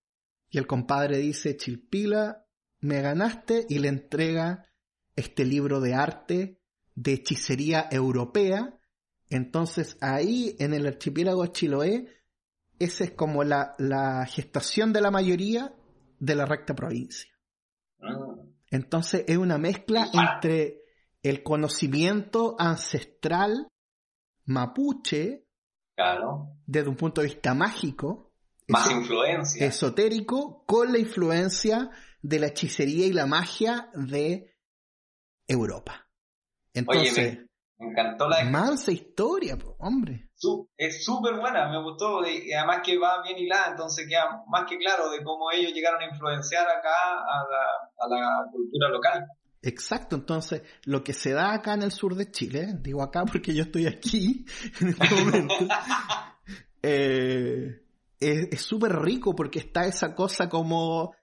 [0.49, 2.45] Y el compadre dice, Chilpila,
[2.79, 4.65] me ganaste y le entrega
[5.15, 6.59] este libro de arte
[6.95, 8.77] de hechicería europea.
[9.29, 12.07] Entonces ahí en el archipiélago Chiloé,
[12.79, 15.73] esa es como la, la gestación de la mayoría
[16.19, 17.31] de la recta provincia.
[17.99, 18.49] Mm.
[18.71, 20.81] Entonces es una mezcla entre
[21.21, 23.67] el conocimiento ancestral
[24.45, 25.47] mapuche
[25.95, 26.57] Claro.
[26.65, 28.33] desde un punto de vista mágico,
[28.67, 29.65] Más influencia.
[29.67, 34.55] esotérico, con la influencia de la hechicería y la magia de
[35.47, 36.07] Europa.
[36.73, 37.47] Entonces, Oye,
[37.83, 40.29] Me encantó la mansa historia, po, hombre.
[40.35, 44.65] Su- es súper buena, me gustó y además que va bien hilada, entonces queda más
[44.69, 49.25] que claro de cómo ellos llegaron a influenciar acá a la, a la cultura local.
[49.61, 53.53] Exacto, entonces lo que se da acá en el sur de Chile, digo acá porque
[53.53, 54.45] yo estoy aquí
[54.81, 55.55] en este momento,
[56.81, 57.81] eh,
[58.19, 61.13] es es súper rico porque está esa cosa como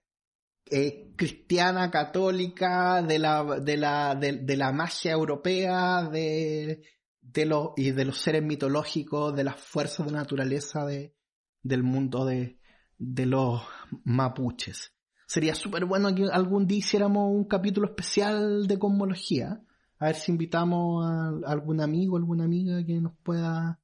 [0.70, 6.82] eh, cristiana, católica, de la, de la, de, la magia europea, de,
[7.20, 11.14] de los, y de los seres mitológicos, de las fuerzas de naturaleza de,
[11.62, 12.58] del mundo de,
[12.98, 13.62] de los
[14.04, 14.94] mapuches.
[15.26, 19.62] Sería súper bueno que algún día hiciéramos un capítulo especial de cosmología.
[19.98, 23.80] A ver si invitamos a algún amigo, alguna amiga que nos pueda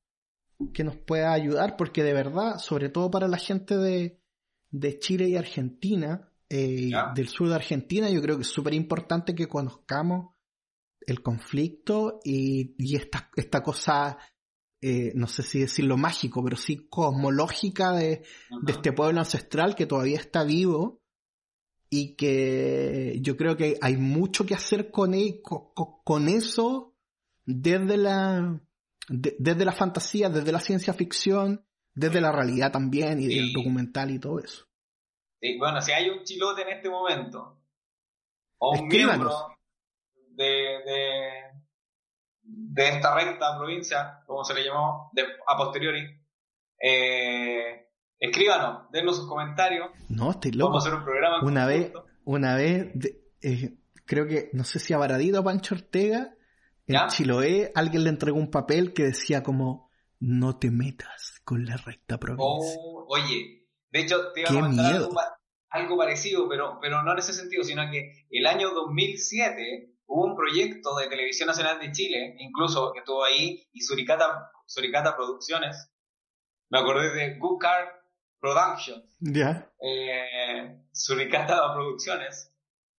[0.72, 4.20] que nos pueda ayudar, porque de verdad, sobre todo para la gente de,
[4.70, 9.34] de Chile y Argentina, eh, del sur de Argentina, yo creo que es súper importante
[9.34, 10.34] que conozcamos
[11.06, 14.18] el conflicto y, y esta, esta cosa,
[14.80, 18.22] eh, no sé si decirlo mágico, pero sí cosmológica de,
[18.62, 21.02] de este pueblo ancestral que todavía está vivo
[21.88, 26.96] y que yo creo que hay mucho que hacer con, e- co- co- con eso
[27.44, 28.60] desde la,
[29.08, 34.10] de- desde la fantasía, desde la ciencia ficción, desde la realidad también y el documental
[34.10, 34.65] y todo eso.
[35.40, 37.58] Sí, bueno, si hay un chilote en este momento,
[38.58, 39.18] o un Escríbanos.
[39.26, 39.56] miembro
[40.34, 41.30] de, de,
[42.42, 46.04] de esta recta provincia, como se le llamó, de, a posteriori,
[46.82, 50.70] eh, escríbanos, dennos sus comentarios, No, estoy loco.
[50.70, 51.92] vamos a hacer un programa Una vez,
[52.24, 52.92] una vez,
[53.42, 56.34] eh, creo que, no sé si a Baradito o a Pancho Ortega,
[56.86, 57.06] en ¿Ya?
[57.08, 62.18] Chiloé, alguien le entregó un papel que decía como, no te metas con la recta
[62.18, 62.46] provincia.
[62.80, 63.65] Oh, oye,
[63.96, 65.14] de hecho te iba a comentar algo,
[65.70, 70.36] algo parecido, pero, pero no en ese sentido, sino que el año 2007 hubo un
[70.36, 75.90] proyecto de Televisión Nacional de Chile, incluso que estuvo ahí, y Suricata, Suricata Producciones,
[76.70, 78.02] me acordé de Good Car
[78.38, 79.70] Productions, ¿Ya?
[79.80, 82.52] eh, Suricata Producciones,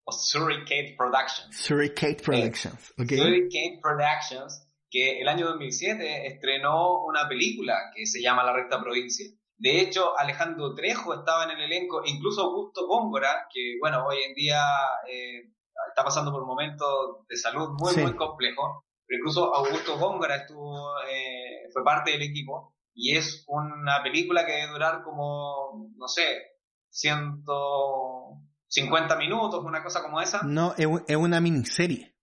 [0.03, 1.55] o Suricate Productions.
[1.55, 3.10] Surricate Productions, ¿ok?
[3.10, 9.27] Suricate Productions, que el año 2007 estrenó una película que se llama La Recta Provincia.
[9.58, 14.34] De hecho, Alejandro Trejo estaba en el elenco, incluso Augusto Góngora, que bueno, hoy en
[14.36, 14.62] día
[15.10, 15.50] eh,
[15.89, 18.02] está pasando por un momento de salud muy, Sí.
[18.02, 24.04] muy complejo, pero incluso Augusto Góngora estuvo, eh, fue parte del equipo, y es una
[24.04, 26.58] película que debe durar como, no sé,
[26.89, 30.41] 150 minutos, una cosa como esa.
[30.43, 32.16] No, es una miniserie.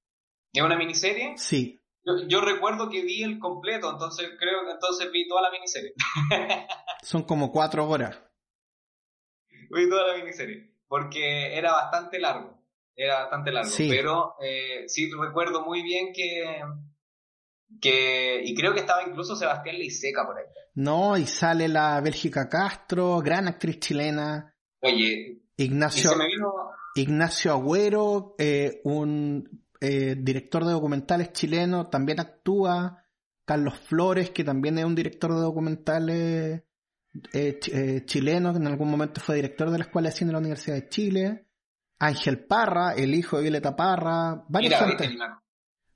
[0.53, 1.37] Es una miniserie.
[1.37, 1.81] Sí.
[2.05, 5.95] Yo, yo recuerdo que vi el completo, entonces creo que entonces vi toda la miniserie.
[7.03, 8.21] Son como cuatro horas.
[9.71, 10.73] vi toda la miniserie.
[10.87, 12.63] Porque era bastante largo.
[12.95, 13.71] Era bastante largo.
[13.71, 13.89] Sí.
[13.89, 16.63] Pero eh, sí recuerdo muy bien que,
[17.81, 18.43] que.
[18.45, 20.45] Y creo que estaba incluso Sebastián Leiseca por ahí.
[20.75, 26.53] No, y sale la Bélgica Castro, gran actriz chilena, Oye, Ignacio, se me vino.
[26.95, 33.01] Ignacio Agüero, eh, un eh, director de documentales chileno, también actúa.
[33.47, 36.63] Carlos Flores, que también es un director de documentales
[37.33, 40.29] eh, ch- eh, chileno, que en algún momento fue director de la Escuela de Cine
[40.29, 41.47] de la Universidad de Chile.
[41.99, 44.81] Ángel Parra, el hijo de Violeta Parra, varias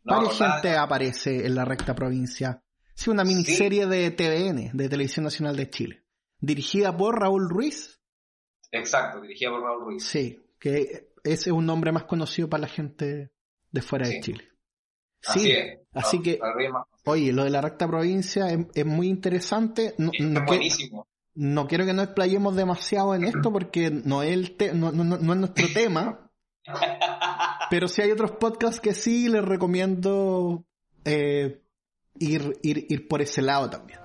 [0.04, 2.62] no gente aparece en la recta provincia.
[2.94, 6.04] Sí, una miniserie de TVN, de Televisión Nacional de Chile.
[6.40, 8.00] Dirigida por Raúl Ruiz.
[8.72, 10.04] Exacto, dirigida por Raúl Ruiz.
[10.04, 13.32] Sí, que ese es un nombre más conocido para la gente
[13.70, 14.20] de fuera de Sí.
[14.20, 14.44] Chile.
[15.20, 15.78] Sí, Así es.
[15.94, 16.40] así No, que,
[17.06, 19.94] oye, lo de la recta provincia es, es muy interesante.
[19.98, 21.06] No, es no que- buenísimo.
[21.34, 25.16] no quiero que nos explayemos demasiado en esto porque no es, el te- no, no-
[25.16, 26.30] es nuestro tema.
[27.70, 30.64] Pero si hay otros podcasts que sí, les recomiendo
[31.04, 31.62] eh,
[32.18, 33.98] ir, ir, ir por ese lado también.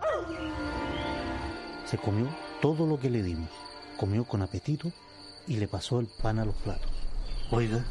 [1.86, 2.28] Se comió
[2.61, 3.49] todo lo que le dimos,
[3.97, 4.91] comió con apetito
[5.47, 6.89] y le pasó el pan a los platos.
[7.51, 7.86] Oiga,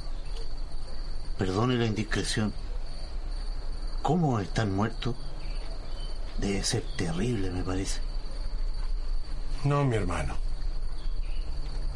[1.38, 2.52] perdone la indiscreción.
[4.02, 5.16] ¿Cómo están muertos?
[6.38, 8.00] Debe ser terrible, me parece.
[9.64, 10.34] No, mi hermano.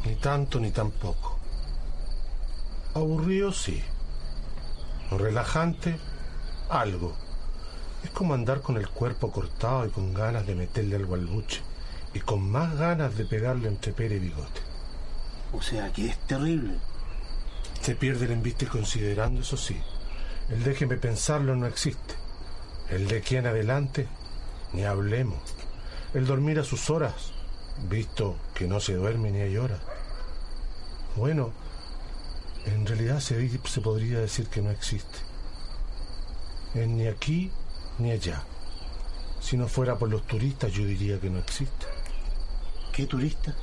[0.05, 1.37] Ni tanto ni tan poco.
[2.93, 3.83] Aburrido, sí.
[5.11, 5.99] Relajante,
[6.69, 7.13] algo.
[8.03, 11.61] Es como andar con el cuerpo cortado y con ganas de meterle algo al buche.
[12.13, 14.61] Y con más ganas de pegarle entre pera y bigote.
[15.51, 16.77] O sea que es terrible.
[17.81, 19.77] Se pierde el embiste considerando, eso sí.
[20.49, 22.15] El déjeme pensarlo no existe.
[22.89, 24.07] El de aquí en adelante,
[24.73, 25.39] ni hablemos.
[26.13, 27.31] El dormir a sus horas,
[27.89, 29.79] visto que no se duerme ni hay horas.
[31.15, 31.51] Bueno,
[32.65, 33.35] en realidad se,
[33.81, 35.17] podría decir que no existe.
[36.73, 37.51] Es ni aquí
[37.99, 38.43] ni allá.
[39.39, 41.85] Si no fuera por los turistas, yo diría que no existe.
[42.91, 43.55] ¿Qué turista?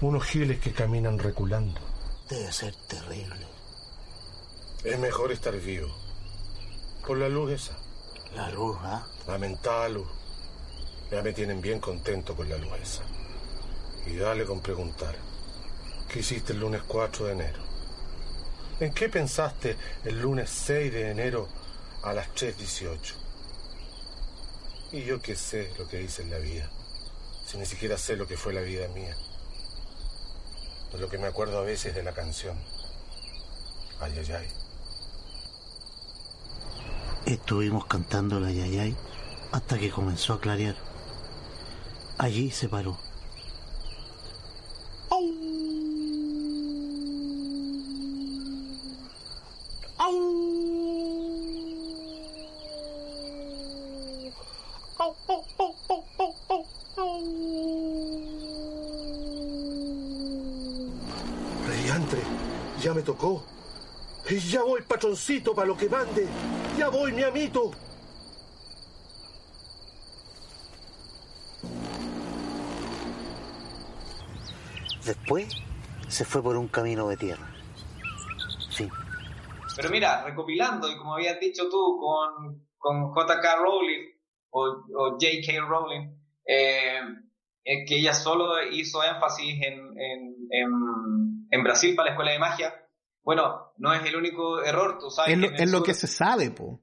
[0.00, 1.91] Unos giles que caminan reculando.
[2.32, 3.46] Debe ser terrible.
[4.84, 5.94] Es mejor estar vivo.
[7.06, 7.76] Por la luz esa.
[8.34, 9.06] La luz, ¿ah?
[9.26, 10.08] La mental luz.
[11.10, 13.02] Ya me tienen bien contento con la luz esa.
[14.06, 15.14] Y dale con preguntar.
[16.08, 17.62] ¿Qué hiciste el lunes 4 de enero?
[18.80, 21.50] ¿En qué pensaste el lunes 6 de enero
[22.02, 23.14] a las 3.18?
[24.92, 26.70] Y yo qué sé lo que hice en la vida.
[27.46, 29.14] Si ni siquiera sé lo que fue la vida mía.
[30.92, 32.56] De lo que me acuerdo a veces de la canción.
[34.00, 34.48] Ay, ay, ay.
[37.26, 38.94] Estuvimos cantando la yayay
[39.52, 40.76] hasta que comenzó a clarear.
[42.18, 42.98] Allí se paró.
[62.82, 63.44] Ya me tocó.
[64.28, 66.26] Y ya voy, patroncito, para lo que mande.
[66.76, 67.70] Ya voy, mi amito.
[75.04, 75.48] Después
[76.08, 77.48] se fue por un camino de tierra.
[78.70, 78.88] Sí,
[79.76, 83.56] Pero mira, recopilando, y como habías dicho tú, con, con J.K.
[83.56, 84.12] Rowling
[84.50, 84.60] o,
[84.96, 85.60] o J.K.
[85.66, 86.16] Rowling,
[86.46, 87.00] eh,
[87.64, 90.72] es que ella solo hizo énfasis en, en, en,
[91.52, 92.74] en Brasil para la escuela de magia.
[93.22, 95.32] Bueno, no es el único error, tú sabes.
[95.34, 96.82] Es lo, el es lo sur- que se sabe, po.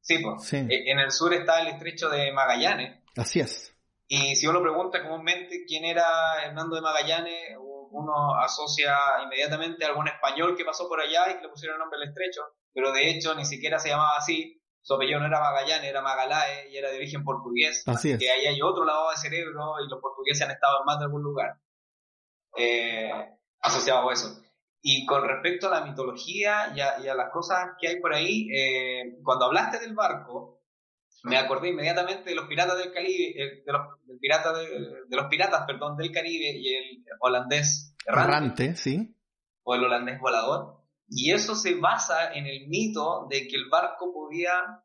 [0.00, 0.42] Sí, pues.
[0.44, 0.56] Sí.
[0.56, 3.02] Eh, En el sur está el estrecho de Magallanes.
[3.16, 3.72] Así es.
[4.08, 6.04] Y si uno pregunta comúnmente quién era
[6.44, 11.42] Hernando de Magallanes, uno asocia inmediatamente a algún español que pasó por allá y que
[11.42, 12.40] le pusieron el nombre al estrecho,
[12.72, 14.60] pero de hecho ni siquiera se llamaba así.
[14.82, 17.82] Su apellido no era Magallanes, era Magalae y era de origen portugués.
[17.86, 18.18] Así es.
[18.18, 21.04] Que ahí hay otro lavado de cerebro y los portugueses han estado en más de
[21.06, 21.58] algún lugar
[22.56, 23.10] eh,
[23.60, 24.42] asociado a eso.
[24.82, 28.14] Y con respecto a la mitología y a, y a las cosas que hay por
[28.14, 30.60] ahí, eh, cuando hablaste del barco,
[31.24, 34.68] me acordé inmediatamente de los piratas del Caribe, eh, de, los, del pirata de,
[35.08, 39.16] de los piratas, perdón, del Caribe y el holandés errante, Errante, sí.
[39.64, 40.84] o el holandés volador.
[41.08, 44.84] Y eso se basa en el mito de que el barco podía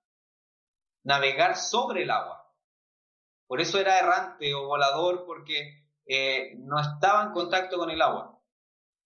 [1.04, 2.52] navegar sobre el agua.
[3.48, 8.31] Por eso era errante o volador, porque eh, no estaba en contacto con el agua.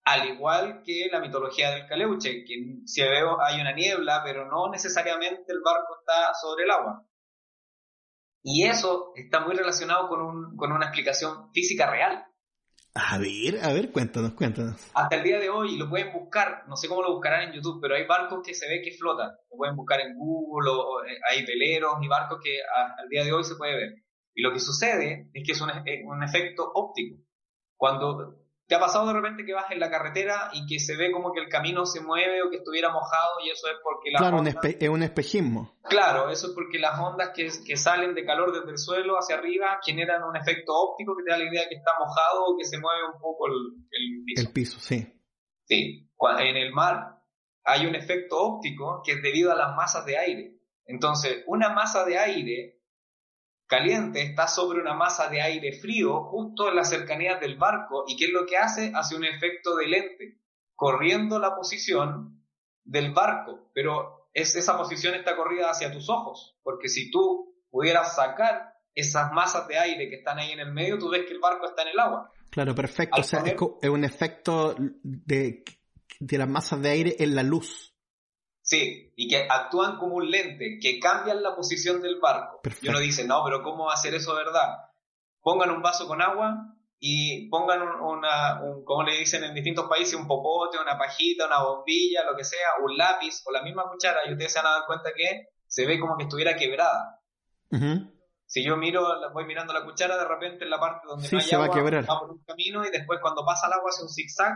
[0.05, 2.53] Al igual que la mitología del Caleuche, que
[2.85, 7.07] si veo hay una niebla, pero no necesariamente el barco está sobre el agua.
[8.43, 12.23] Y eso está muy relacionado con, un, con una explicación física real.
[12.93, 14.91] A ver, a ver, cuéntanos, cuéntanos.
[14.93, 17.79] Hasta el día de hoy lo pueden buscar, no sé cómo lo buscarán en YouTube,
[17.81, 19.31] pero hay barcos que se ve que flotan.
[19.51, 23.09] Lo pueden buscar en Google, o, o, eh, hay veleros y barcos que a- al
[23.09, 23.95] día de hoy se puede ver.
[24.35, 27.17] Y lo que sucede es que es un, un efecto óptico.
[27.75, 31.11] Cuando te ha pasado de repente que vas en la carretera y que se ve
[31.11, 34.21] como que el camino se mueve o que estuviera mojado y eso es porque las
[34.21, 35.77] Claro, ondas- es un espejismo.
[35.83, 39.35] Claro, eso es porque las ondas que, que salen de calor desde el suelo hacia
[39.37, 42.57] arriba generan un efecto óptico que te da la idea de que está mojado o
[42.57, 43.53] que se mueve un poco el,
[43.91, 44.41] el piso.
[44.47, 45.11] El piso, sí.
[45.65, 46.09] Sí,
[46.39, 47.21] en el mar
[47.63, 50.55] hay un efecto óptico que es debido a las masas de aire.
[50.85, 52.79] Entonces, una masa de aire
[53.67, 58.15] caliente está sobre una masa de aire frío justo en las cercanías del barco y
[58.15, 58.91] ¿qué es lo que hace?
[58.95, 60.41] Hace un efecto de lente,
[60.75, 62.43] corriendo la posición
[62.83, 68.15] del barco, pero es esa posición está corrida hacia tus ojos, porque si tú pudieras
[68.15, 71.39] sacar esas masas de aire que están ahí en el medio, tú ves que el
[71.39, 72.31] barco está en el agua.
[72.49, 73.19] Claro, perfecto.
[73.19, 75.63] o sea, es, un efecto de,
[76.19, 77.94] de las masas de aire en la luz.
[78.65, 82.61] Sí, y que actúan como un lente, que cambian la posición del barco.
[82.81, 84.73] Y uno dice, no, pero ¿cómo hacer eso verdad?
[85.39, 90.15] Pongan un vaso con agua y pongan una, un, como le dicen en distintos países,
[90.15, 94.21] un popote, una pajita, una bombilla, lo que sea, un lápiz o la misma cuchara,
[94.25, 97.21] y ustedes se van a dar cuenta que se ve como que estuviera quebrada.
[98.47, 101.43] Si yo miro, voy mirando la cuchara, de repente en la parte donde no hay
[101.43, 102.09] se agua, va a quebrar.
[102.09, 104.55] va por un camino y después cuando pasa el agua hace un zigzag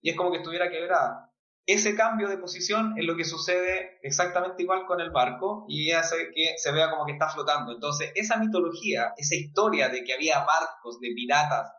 [0.00, 1.31] y es como que estuviera quebrada.
[1.64, 6.32] Ese cambio de posición es lo que sucede exactamente igual con el barco y hace
[6.34, 7.72] que se vea como que está flotando.
[7.72, 11.72] Entonces, esa mitología, esa historia de que había barcos de piratas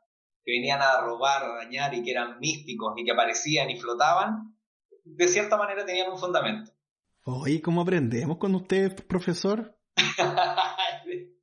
[0.45, 4.57] que venían a robar, a dañar y que eran místicos y que aparecían y flotaban,
[5.03, 6.71] de cierta manera tenían un fundamento.
[7.25, 9.77] Oye, ¿cómo aprendemos con usted, profesor?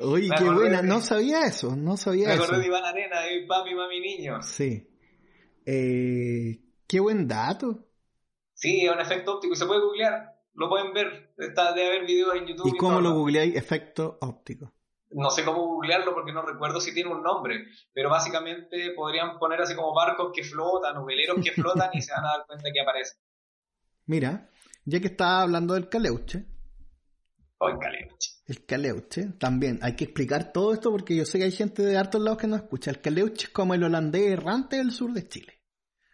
[0.00, 2.42] Oye, qué buena, no sabía eso, no sabía me eso.
[2.42, 4.42] Me acordé de Iván Arena, de papi, mami, niño.
[4.42, 4.88] Sí.
[5.64, 6.61] Eh,
[6.92, 7.88] qué buen dato.
[8.52, 12.04] Sí, es un efecto óptico y se puede googlear, lo pueden ver, está de haber
[12.04, 12.68] videos en YouTube.
[12.68, 13.56] ¿Y cómo lo googleáis?
[13.56, 14.74] Efecto óptico.
[15.10, 17.64] No sé cómo googlearlo porque no recuerdo si tiene un nombre,
[17.94, 22.12] pero básicamente podrían poner así como barcos que flotan o veleros que flotan y se
[22.12, 23.18] van a dar cuenta que aparecen.
[24.04, 24.50] Mira,
[24.84, 26.44] ya que estaba hablando del caleuche.
[27.56, 28.30] Oh, el caleuche.
[28.44, 31.96] El caleuche, también hay que explicar todo esto porque yo sé que hay gente de
[31.96, 32.90] hartos lados que no escucha.
[32.90, 35.58] El caleuche es como el holandés errante del sur de Chile.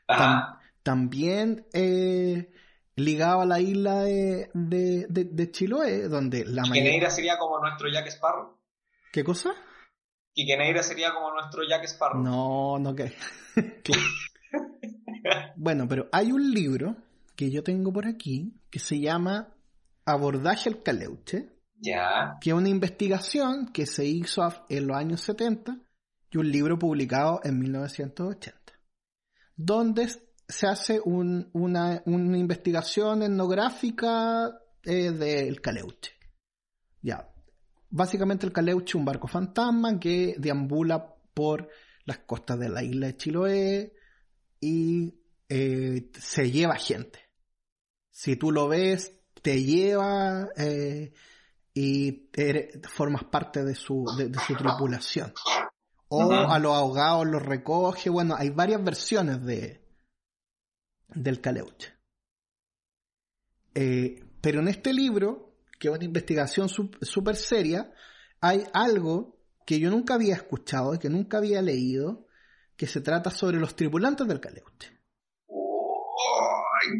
[0.06, 0.58] Tam
[0.88, 2.50] también eh,
[2.96, 7.10] ligado a la isla de, de, de, Chiloé, donde la mayoría...
[7.10, 8.56] sería como nuestro Jack Sparrow.
[9.12, 9.50] ¿Qué cosa?
[10.32, 12.22] Quique sería como nuestro Jack Sparrow.
[12.22, 13.12] No, no que.
[15.56, 16.96] bueno, pero hay un libro
[17.36, 19.54] que yo tengo por aquí que se llama
[20.06, 21.50] Abordaje al Caleuche.
[21.76, 22.38] Ya.
[22.40, 25.82] Que es una investigación que se hizo en los años 70
[26.30, 28.58] y un libro publicado en 1980.
[29.54, 30.08] Donde
[30.48, 36.12] se hace una, investigación etnográfica eh, del Caleuche.
[37.02, 37.28] Ya.
[37.90, 41.68] Básicamente el Caleuche es un barco fantasma que deambula por
[42.04, 43.92] las costas de la isla de Chiloé
[44.60, 45.14] y
[45.48, 47.20] eh, se lleva gente.
[48.10, 51.12] Si tú lo ves, te lleva eh,
[51.74, 52.28] y
[52.88, 55.32] formas parte de su, de, su tripulación.
[56.08, 58.08] O a los ahogados los recoge.
[58.08, 59.87] Bueno, hay varias versiones de
[61.08, 61.94] del Caleuche.
[63.74, 67.92] Eh, pero en este libro, que es una investigación súper seria,
[68.40, 72.26] hay algo que yo nunca había escuchado y que nunca había leído,
[72.76, 74.98] que se trata sobre los tripulantes del Caleuche.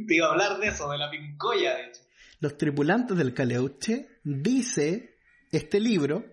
[0.07, 2.03] te iba a hablar de eso, de la pincoya, de hecho.
[2.41, 5.17] Los tripulantes del Caleuche, dice
[5.51, 6.25] este libro,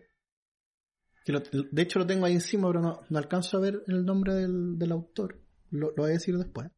[1.23, 1.33] que
[1.71, 4.91] de hecho lo tengo ahí encima, pero no, no alcanzo a ver el nombre del,
[4.91, 6.69] autor, lo, voy a decir después.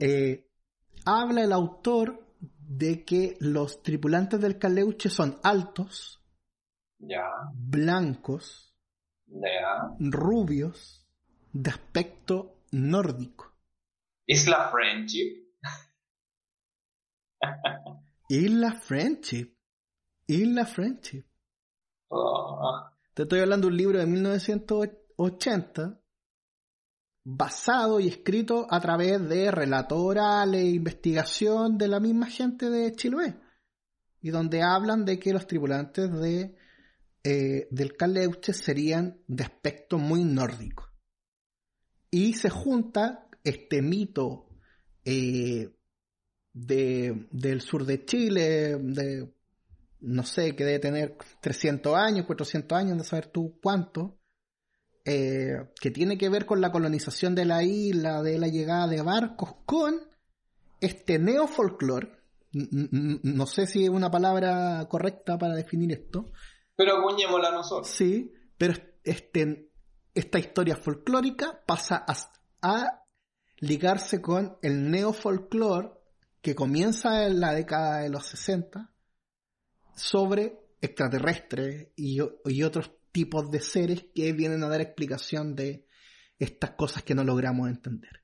[0.00, 0.48] Eh,
[1.04, 6.20] habla el autor de que los tripulantes del Caleuche son altos,
[7.54, 8.74] blancos,
[9.98, 11.06] rubios,
[11.52, 13.54] de aspecto nórdico.
[14.26, 15.46] ¿Isla Friendship?
[18.28, 19.56] Isla Friendship.
[20.26, 21.24] Isla Friendship.
[22.08, 22.90] Oh.
[23.14, 26.00] Te estoy hablando de un libro de 1980
[27.28, 32.92] basado y escrito a través de relatos orales e investigación de la misma gente de
[32.92, 33.34] Chiloé
[34.20, 36.54] y donde hablan de que los tripulantes de,
[37.24, 40.88] eh, del Caleuche serían de aspecto muy nórdico.
[42.12, 44.46] Y se junta este mito
[45.04, 45.74] eh,
[46.52, 49.34] de, del sur de Chile, de
[49.98, 54.20] no sé, que debe tener 300 años, 400 años, no saber tú cuánto,
[55.06, 59.02] eh, que tiene que ver con la colonización de la isla, de la llegada de
[59.02, 60.00] barcos, con
[60.80, 62.10] este neofolclore,
[62.52, 66.32] no sé si es una palabra correcta para definir esto.
[66.74, 67.88] Pero acuñémosla nosotros.
[67.88, 69.70] Sí, pero este,
[70.14, 72.14] esta historia folclórica pasa a,
[72.62, 73.04] a
[73.58, 75.90] ligarse con el neofolclore
[76.40, 78.90] que comienza en la década de los 60
[79.94, 85.86] sobre extraterrestres y, otros tipos de seres que vienen a dar explicación de
[86.38, 88.22] estas cosas que no logramos entender.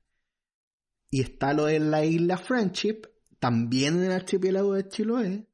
[1.09, 3.01] Y está lo de la isla Friendship,
[3.39, 5.49] también en el archipiélago de Chiloé.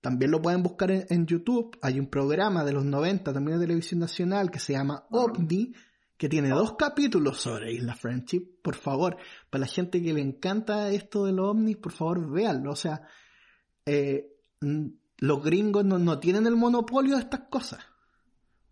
[0.00, 1.76] También lo pueden buscar en, YouTube.
[1.82, 5.74] Hay un programa de los 90 también de televisión nacional que se llama OVNI,
[6.16, 8.62] que tiene dos capítulos sobre Isla Friendship.
[8.62, 9.16] Por favor,
[9.50, 12.70] para la gente que le encanta esto de los ovnis, por favor, véanlo.
[12.70, 13.02] O sea,
[13.86, 17.80] eh, los gringos no, no tienen el monopolio de estas cosas.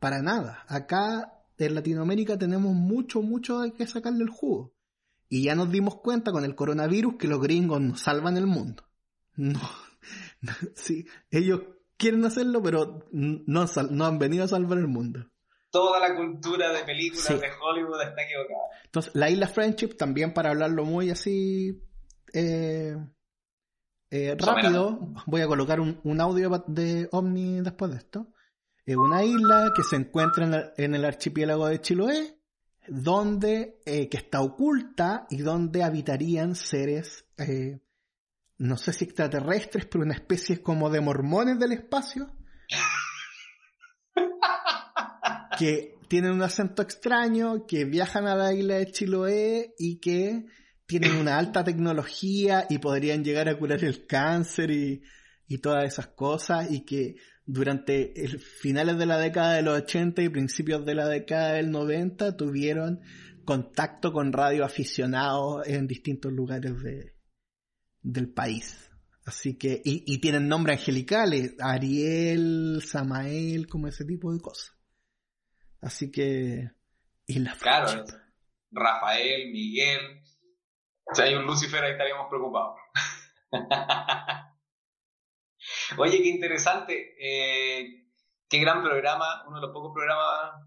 [0.01, 0.65] Para nada.
[0.67, 4.75] Acá en Latinoamérica tenemos mucho, mucho que sacarle el jugo.
[5.29, 8.83] Y ya nos dimos cuenta con el coronavirus que los gringos nos salvan el mundo.
[9.37, 9.61] No,
[10.75, 11.61] sí, ellos
[11.97, 15.27] quieren hacerlo, pero no, no han venido a salvar el mundo.
[15.71, 18.61] Toda la cultura de películas de Hollywood está equivocada.
[18.87, 21.81] Entonces, la isla Friendship, también para hablarlo muy así
[22.33, 22.97] eh,
[24.11, 28.27] eh, rápido, voy a colocar un, audio de OVNI después de esto.
[28.87, 32.39] Es una isla que se encuentra en el, archipiélago de Chiloé,
[32.89, 37.25] donde, eh, que está oculta y donde habitarían seres,
[38.59, 42.31] no sé si extraterrestres, pero una especie como de mormones del espacio.
[45.59, 50.47] que tienen un acento extraño, que viajan a la isla de Chiloé y que
[50.87, 55.03] tienen una alta tecnología y podrían llegar a curar el cáncer y,
[55.63, 57.17] todas esas cosas y que
[57.47, 61.71] durante el, finales de la década de los 80 y principios de la década del
[61.71, 63.01] 90 tuvieron
[63.45, 67.17] contacto con radioaficionados en distintos lugares de,
[68.03, 68.91] del país.
[69.27, 74.73] Así que, y, y tienen nombres angelicales, Ariel, Samael, como ese tipo de cosas.
[75.81, 76.71] Así que,
[77.27, 78.05] y la Claro,
[78.71, 80.23] Rafael, Miguel,
[81.13, 82.77] si hay un Lucifer, ahí estaríamos preocupados.
[85.99, 87.15] Oye, qué interesante.
[87.19, 88.07] Eh,
[88.49, 90.67] qué gran programa, uno de los pocos programas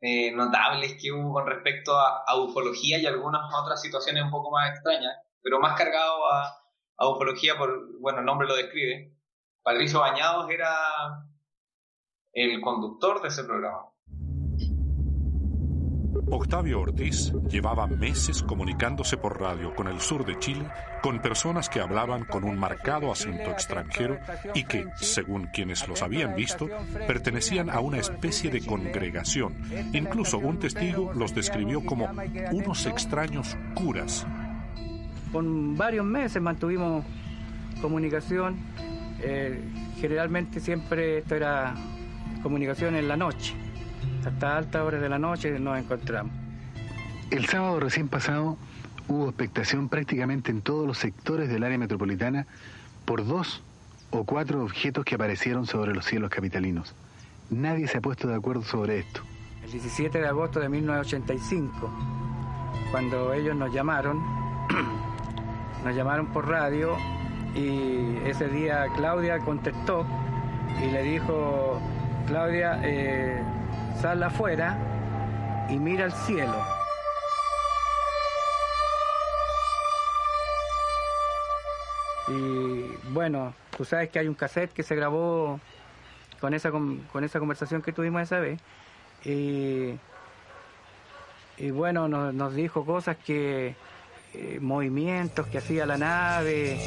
[0.00, 4.70] eh, notables que hubo con respecto a, ufología y algunas otras situaciones un poco más
[4.70, 6.54] extrañas, pero más cargado a,
[6.98, 9.16] a ufología por, bueno, el nombre lo describe.
[9.62, 10.70] Patricio Bañados era
[12.32, 13.95] el conductor de ese programa.
[16.28, 20.66] Octavio Ortiz llevaba meses comunicándose por radio con el sur de Chile
[21.00, 24.18] con personas que hablaban con un marcado acento extranjero
[24.52, 26.68] y que, según quienes los habían visto,
[27.06, 29.54] pertenecían a una especie de congregación.
[29.92, 32.10] Incluso un testigo los describió como
[32.50, 34.26] unos extraños curas.
[35.30, 37.04] Con varios meses mantuvimos
[37.80, 38.56] comunicación.
[39.20, 39.60] Eh,
[40.00, 41.74] generalmente siempre esto era
[42.42, 43.65] comunicación en la noche
[44.26, 46.32] hasta altas horas de la noche nos encontramos.
[47.30, 48.56] El sábado recién pasado
[49.08, 52.46] hubo expectación prácticamente en todos los sectores del área metropolitana
[53.04, 53.62] por dos
[54.10, 56.94] o cuatro objetos que aparecieron sobre los cielos capitalinos.
[57.50, 59.22] Nadie se ha puesto de acuerdo sobre esto.
[59.64, 61.90] El 17 de agosto de 1985,
[62.90, 64.20] cuando ellos nos llamaron,
[65.84, 66.96] nos llamaron por radio
[67.54, 70.04] y ese día Claudia contestó
[70.82, 71.80] y le dijo,
[72.26, 73.42] Claudia, eh,
[74.00, 74.76] sal afuera
[75.68, 76.54] y mira al cielo.
[82.28, 85.60] Y bueno, tú sabes que hay un cassette que se grabó
[86.40, 88.60] con esa, con, esa conversación que tuvimos esa vez.
[89.24, 89.98] Y,
[91.70, 93.74] bueno, nos, dijo cosas que,
[94.34, 96.78] eh, movimientos que hacía la nave.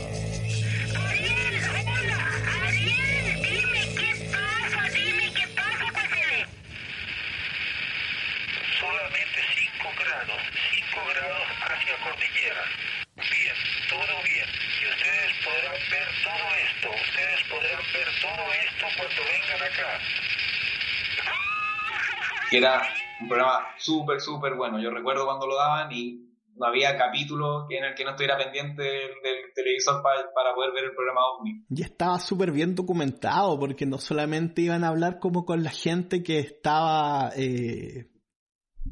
[22.50, 22.82] Que era
[23.22, 24.82] un programa súper, súper bueno.
[24.82, 26.26] Yo recuerdo cuando lo daban y
[26.56, 30.96] no había capítulo en el que no estuviera pendiente del, televisor para poder ver el
[30.96, 31.66] programa OVNI.
[31.70, 36.24] Y estaba súper bien documentado, porque no solamente iban a hablar como con la gente
[36.24, 38.10] que estaba, eh,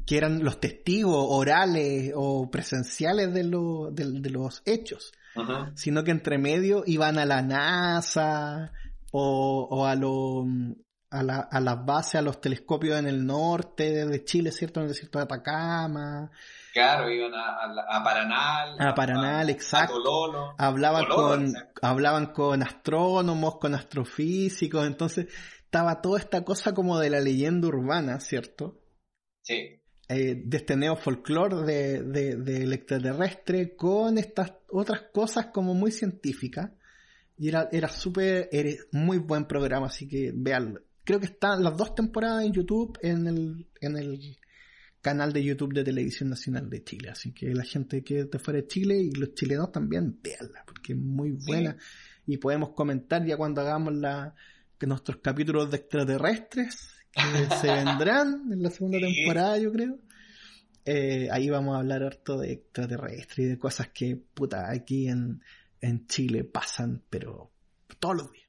[0.06, 5.12] que eran los testigos orales o presenciales de, de, los hechos,
[5.74, 8.72] sino que entre medio iban a la NASA
[9.12, 10.46] o, o a los
[11.10, 14.80] a, la, a las bases, a los telescopios en el norte de Chile, ¿cierto?
[14.80, 16.30] En el desierto de Atacama.
[16.72, 18.76] Claro, iban a, a, Paranal.
[18.78, 20.54] A Paranal, exacto.
[20.58, 25.26] Hablaban, con, hablaban con astrónomos, con astrofísicos, entonces
[25.64, 28.80] estaba toda esta cosa como de la leyenda urbana, ¿cierto?
[29.42, 29.82] Sí.
[30.10, 36.70] Eh, de este neofolclore de, de, del extraterrestre con estas otras cosas como muy científicas.
[37.38, 41.74] Y era, era súper, era muy buen programa, así que veanlo creo que están las
[41.74, 44.36] dos temporadas en YouTube, en el, en el
[45.00, 47.08] canal de YouTube de Televisión Nacional de Chile.
[47.08, 50.92] Así que la gente que de fuera de Chile y los chilenos también, véanla, porque
[50.92, 51.78] es muy buena.
[52.26, 54.34] Y podemos comentar ya cuando hagamos la,
[54.76, 59.98] que nuestros capítulos de extraterrestres que se vendrán en la segunda temporada, yo creo.
[60.84, 65.40] eh, ahí vamos a hablar harto de extraterrestre y de cosas que, puta, aquí en,
[65.80, 67.52] en Chile pasan, pero
[67.98, 68.48] todos los días.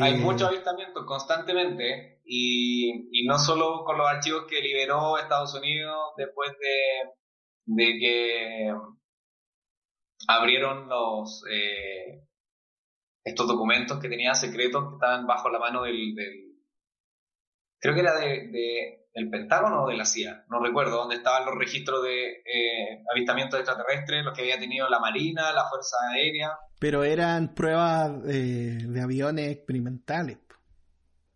[0.00, 5.54] Hay Eh, muchos avistamientos constantemente y, y no solo con los archivos que liberó Estados
[5.54, 7.12] Unidos después de,
[7.66, 8.72] de que
[10.28, 12.26] abrieron los eh,
[13.24, 16.56] estos documentos que tenían secretos que estaban bajo la mano del, del-
[17.80, 21.46] creo que era de, de- del Pentágono o de la CIA, no recuerdo, donde estaban
[21.46, 26.52] los registros de eh, avistamientos extraterrestres, los que había tenido la Marina, la Fuerza Aérea.
[26.78, 30.36] Pero eran pruebas eh, de aviones experimentales,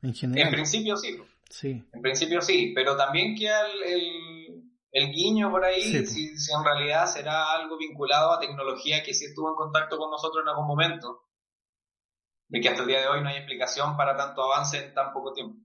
[0.02, 0.48] en general.
[0.48, 1.18] En principio sí,
[1.48, 1.82] Sí.
[1.92, 4.62] En principio sí, pero también queda el, el,
[4.92, 6.06] el guiño por ahí, Sí.
[6.06, 10.10] si, si en realidad será algo vinculado a tecnología que sí estuvo en contacto con
[10.10, 11.24] nosotros en algún momento.
[12.48, 15.12] De que hasta el día de hoy no hay explicación para tanto avance en tan
[15.14, 15.56] poco tiempo.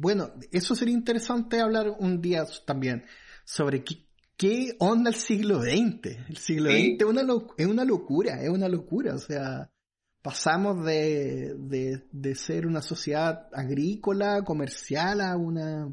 [0.00, 3.04] Bueno, eso sería interesante hablar un día también
[3.44, 6.06] sobre qué, qué onda el siglo XX.
[6.28, 6.96] El siglo Sí.
[6.96, 7.22] XX es una,
[7.56, 9.14] es una locura, es una locura.
[9.14, 9.70] O sea,
[10.22, 15.92] pasamos de, de, de ser una sociedad agrícola, comercial, a una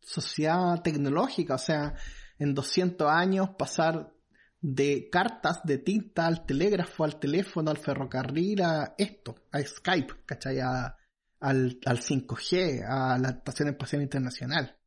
[0.00, 1.54] sociedad tecnológica.
[1.54, 1.94] O sea,
[2.38, 4.12] en 200 años pasar
[4.60, 10.60] de cartas, de tinta al telégrafo, al teléfono, al ferrocarril, a esto, a Skype, ¿cachai?
[10.60, 10.96] A-
[11.40, 14.78] al, al 5G, a la Estación Espacial Internacional.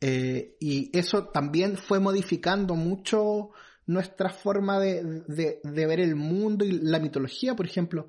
[0.00, 3.50] Eh, y eso también fue modificando mucho
[3.86, 8.08] nuestra forma de, de- de ver el mundo y la mitología, por ejemplo.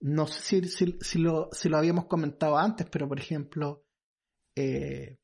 [0.00, 3.86] No sé si, si- si lo, si lo habíamos comentado antes, pero por ejemplo,
[4.56, 5.18] eh,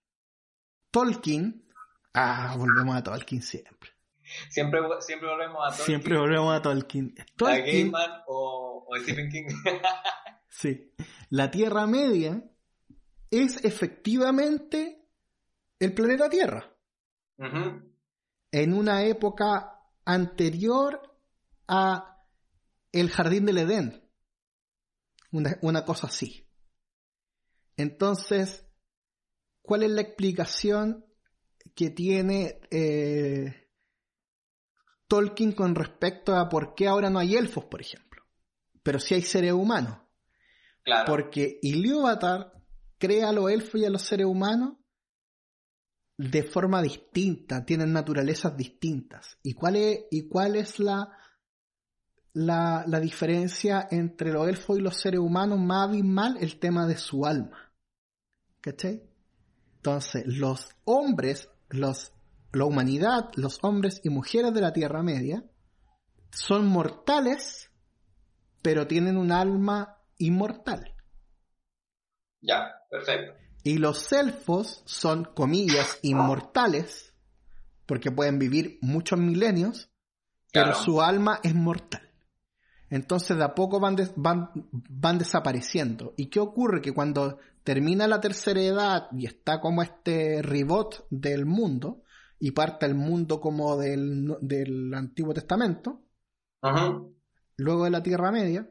[0.90, 1.66] Tolkien,
[2.14, 3.90] ah, volvemos a Tolkien siempre.
[4.48, 7.14] Siempre, siempre volvemos a Tolkien, Siempre volvemos a Tolkien.
[7.18, 9.46] a Tolkien, Gaiman o, o Stephen King.
[10.50, 10.92] Sí.
[11.30, 12.44] La Tierra Media
[13.30, 15.08] es efectivamente
[15.78, 16.76] el planeta Tierra.
[18.52, 21.00] En una época anterior
[21.68, 22.18] a
[22.92, 24.10] el Jardín del Edén.
[25.32, 26.46] Una, una cosa así.
[27.76, 28.66] Entonces,
[29.62, 31.06] ¿cuál es la explicación
[31.74, 33.68] que tiene eh,
[35.06, 38.24] Tolkien con respecto a por qué ahora no hay elfos, por ejemplo?
[38.82, 40.09] Pero sí hay seres humanos.
[41.06, 42.52] Porque Ilúvatar
[42.98, 44.74] crea a los elfos y a los seres humanos
[46.20, 49.38] de forma distinta, tienen naturalezas distintas.
[49.42, 50.78] ¿Y cuál es,
[52.34, 56.36] la, diferencia entre los elfos y los seres humanos más abismal?
[56.38, 57.72] El tema de su alma.
[58.60, 59.02] ¿Cachai?
[59.76, 65.42] Entonces, los hombres, la humanidad, los hombres y mujeres de la Tierra Media,
[66.32, 67.70] son mortales,
[68.60, 70.94] pero tienen un alma inmortal.
[72.40, 73.34] Ya, perfecto.
[73.62, 77.12] Y los elfos son, comillas, inmortales,
[77.86, 79.90] porque pueden vivir muchos milenios,
[80.52, 82.10] pero su alma es mortal.
[82.88, 86.14] Entonces de a poco van, van, van desapareciendo.
[86.16, 86.80] ¿Y qué ocurre?
[86.80, 92.02] Que cuando termina la tercera edad y está como este ribot del mundo,
[92.40, 96.02] y parte el mundo como del, del Antiguo Testamento,
[97.56, 98.68] luego de la Tierra Media,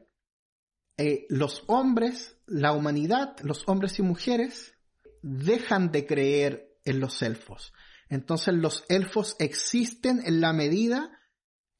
[1.00, 4.74] eh, los hombres, la humanidad, los hombres y mujeres,
[5.22, 7.72] dejan de creer en los elfos.
[8.10, 11.18] Entonces los elfos existen en la medida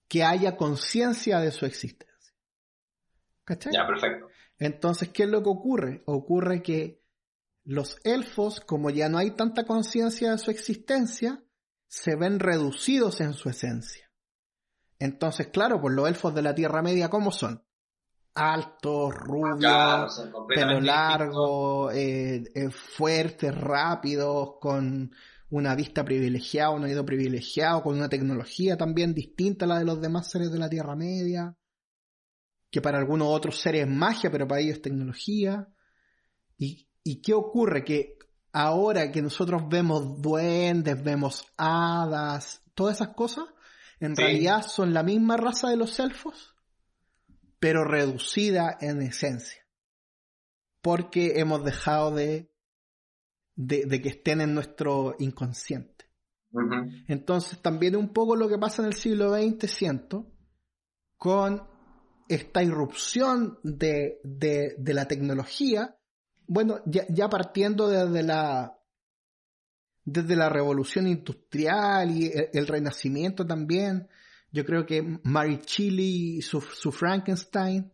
[0.08, 2.34] que haya conciencia de su existencia.
[3.44, 3.74] ¿Cachai?
[3.74, 4.28] Ya, perfecto.
[4.58, 6.02] Entonces, ¿qué es lo que ocurre?
[6.06, 7.02] Ocurre que
[7.64, 11.44] los elfos, como ya no hay tanta conciencia de su existencia,
[11.88, 14.10] se ven reducidos en su esencia.
[14.98, 17.64] Entonces, claro, pues los elfos de la Tierra Media, ¿cómo son?
[18.34, 25.10] Altos, rubios, Claro, son pelo largo, eh, eh, fuertes, rápidos, con
[25.50, 30.00] una vista privilegiada, un oído privilegiado, con una tecnología también distinta a la de los
[30.00, 31.56] demás seres de la Tierra Media,
[32.70, 35.68] que para algunos otros seres es magia, pero para ellos es tecnología.
[36.56, 37.84] ¿Y, y qué ocurre?
[37.84, 38.16] Que
[38.52, 43.46] ahora que nosotros vemos duendes, vemos hadas, todas esas cosas,
[43.98, 44.22] en Sí.
[44.22, 46.49] realidad son la misma raza de los elfos,
[47.60, 49.62] pero reducida en esencia.
[50.82, 52.50] Porque hemos dejado de,
[53.54, 56.06] de, de que estén en nuestro inconsciente.
[57.06, 60.32] Entonces también un poco lo que pasa en el siglo XX, siento,
[61.16, 61.62] con
[62.28, 65.96] esta irrupción de, de, de la tecnología,
[66.46, 68.76] bueno, ya, ya partiendo desde la,
[70.04, 74.08] desde la revolución industrial y el, el renacimiento también,
[74.52, 77.92] yo creo que Mary Shelley y su, su Frankenstein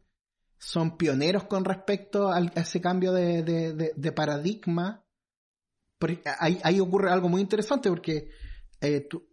[0.58, 5.04] son pioneros con respecto a ese cambio de, de- de- de paradigma
[6.38, 8.30] ahí, ahí ocurre algo muy interesante porque
[8.80, 9.26] eh, tú,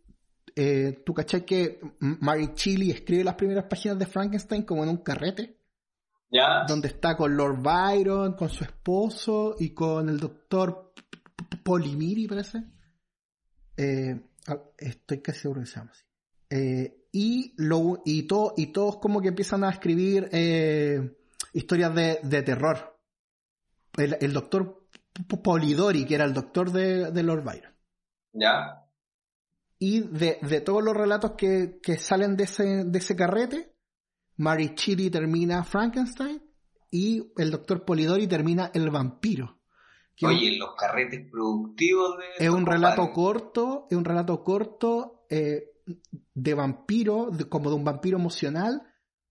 [0.55, 4.97] eh, tú cachai que Mary Chili escribe las primeras páginas de Frankenstein como en un
[4.97, 5.59] carrete.
[6.29, 6.65] ¿Ya?
[6.67, 10.93] Donde está con Lord Byron, con su esposo y con el doctor
[11.63, 12.63] Polimiri, parece.
[13.77, 16.03] Eh, ah, estoy casi seguro que se llama así.
[16.49, 21.15] Eh, y, lo, y, todo, y todos como que empiezan a escribir eh,
[21.53, 22.99] historias de, de terror.
[23.95, 24.87] El, el, doctor
[25.43, 27.71] Polidori, que era el doctor de, de Lord Byron.
[28.33, 28.83] ¿Ya?
[29.77, 33.75] Y de, de todos los relatos que, que, salen de ese, de ese carrete,
[34.37, 34.73] Mary
[35.11, 36.41] termina Frankenstein
[36.89, 39.59] y el doctor Polidori termina El vampiro.
[40.23, 42.45] Oye, los carretes productivos de...
[42.45, 45.72] Es un relato corto, es un relato corto eh,
[46.33, 48.81] de vampiro, de, como de un vampiro emocional,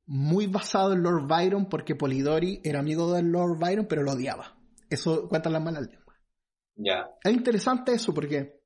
[0.07, 4.57] muy basado en Lord Byron, porque Polidori era amigo de Lord Byron, pero lo odiaba.
[4.90, 6.18] Eso cuenta las malas lenguas.
[6.74, 7.09] Ya.
[7.22, 8.62] Es interesante eso, porque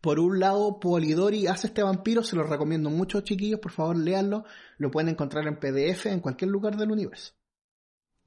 [0.00, 4.44] por un lado, Polidori hace este vampiro, se lo recomiendo mucho, chiquillos, por favor, léanlo.
[4.78, 7.34] Lo pueden encontrar en PDF en cualquier lugar del universo.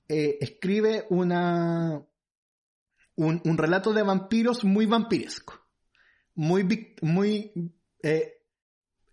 [0.07, 2.05] Eh, escribe una,
[3.15, 5.53] un, un, relato de vampiros muy vampiresco.
[6.35, 7.51] Muy, muy
[8.03, 8.34] eh,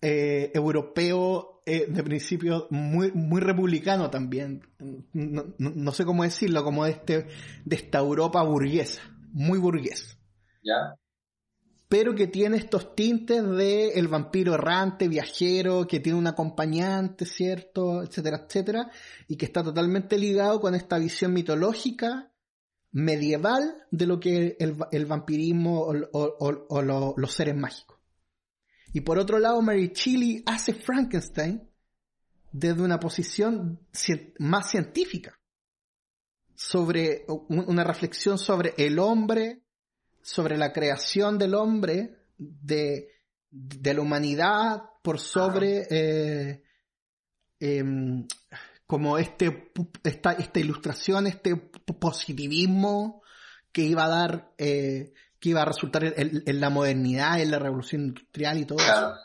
[0.02, 4.66] eh, europeo, de principio, muy, muy republicano también.
[5.12, 7.28] No, no, no, sé cómo decirlo, como de, este,
[7.64, 9.00] de esta Europa burguesa.
[9.32, 10.18] Muy burgués.
[10.64, 10.96] ¿Ya?
[11.92, 18.02] pero que tiene estos tintes de el vampiro errante, viajero, que tiene un acompañante, ¿cierto?
[18.02, 18.90] etcétera, etcétera,
[19.28, 22.32] y que está totalmente ligado con esta visión mitológica
[22.92, 27.91] medieval de lo que el, el vampirismo o, o, o lo, los seres mágicos.
[28.92, 31.68] Y por otro lado, Mary Shelley hace Frankenstein
[32.52, 33.80] desde una posición
[34.38, 35.38] más científica,
[36.54, 39.62] sobre una reflexión sobre el hombre,
[40.20, 43.08] sobre la creación del hombre, de,
[43.50, 46.62] de la humanidad, por sobre eh,
[47.58, 47.84] eh,
[48.86, 49.72] como este,
[50.04, 53.22] esta, esta ilustración, este positivismo
[53.72, 57.58] que iba a dar, eh, que iba a resultar en, en, la modernidad, en la
[57.58, 59.08] revolución industrial y todo claro.
[59.08, 59.16] eso.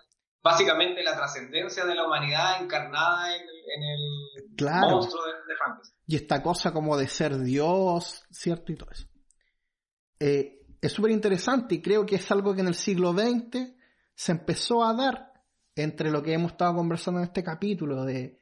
[0.41, 4.95] Básicamente la trascendencia de la humanidad encarnada en, en el claro.
[4.95, 5.99] monstruo de, de Frankenstein.
[6.07, 8.71] Y esta cosa como de ser Dios, ¿cierto?
[8.71, 9.07] Y todo eso.
[10.19, 13.75] Eh, es súper interesante y creo que es algo que en el siglo XX
[14.15, 15.33] se empezó a dar
[15.75, 18.39] entre lo que hemos estado conversando en este capítulo de,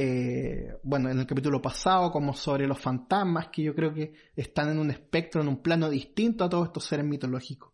[0.00, 4.70] eh, bueno, en el capítulo pasado, como sobre los fantasmas, que yo creo que están
[4.70, 7.72] en un espectro, en un plano distinto a todos estos seres mitológicos.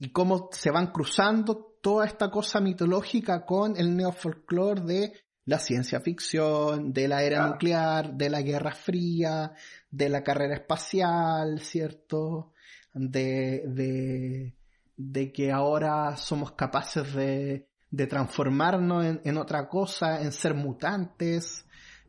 [0.00, 5.12] Y cómo se van cruzando toda esta cosa mitológica con el neofolclore de
[5.44, 9.52] la ciencia ficción, de la era nuclear, de la Guerra Fría,
[9.88, 12.52] de la carrera espacial, ¿cierto?
[12.94, 14.56] de, de,
[14.96, 21.64] de que ahora somos capaces de, de transformarnos en, en, otra cosa, en ser mutantes,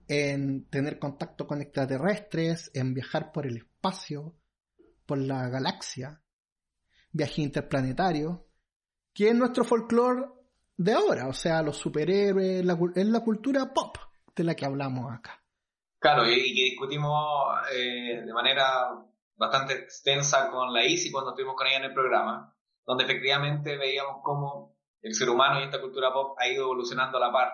[0.07, 4.36] en tener contacto con extraterrestres, en viajar por el espacio,
[5.05, 6.21] por la galaxia,
[7.11, 8.47] viaje interplanetario,
[9.13, 10.25] que es nuestro folclore
[10.77, 13.97] de ahora, o sea, los superhéroes, la, es la cultura pop
[14.36, 15.41] de la que hablamos acá.
[15.99, 18.89] Claro, y, que discutimos eh, de manera
[19.36, 22.53] bastante extensa con la ICI cuando estuvimos con ella en el programa,
[22.86, 24.74] donde efectivamente veíamos cómo
[25.06, 27.53] el ser humano y esta cultura pop ha ido evolucionando a la par.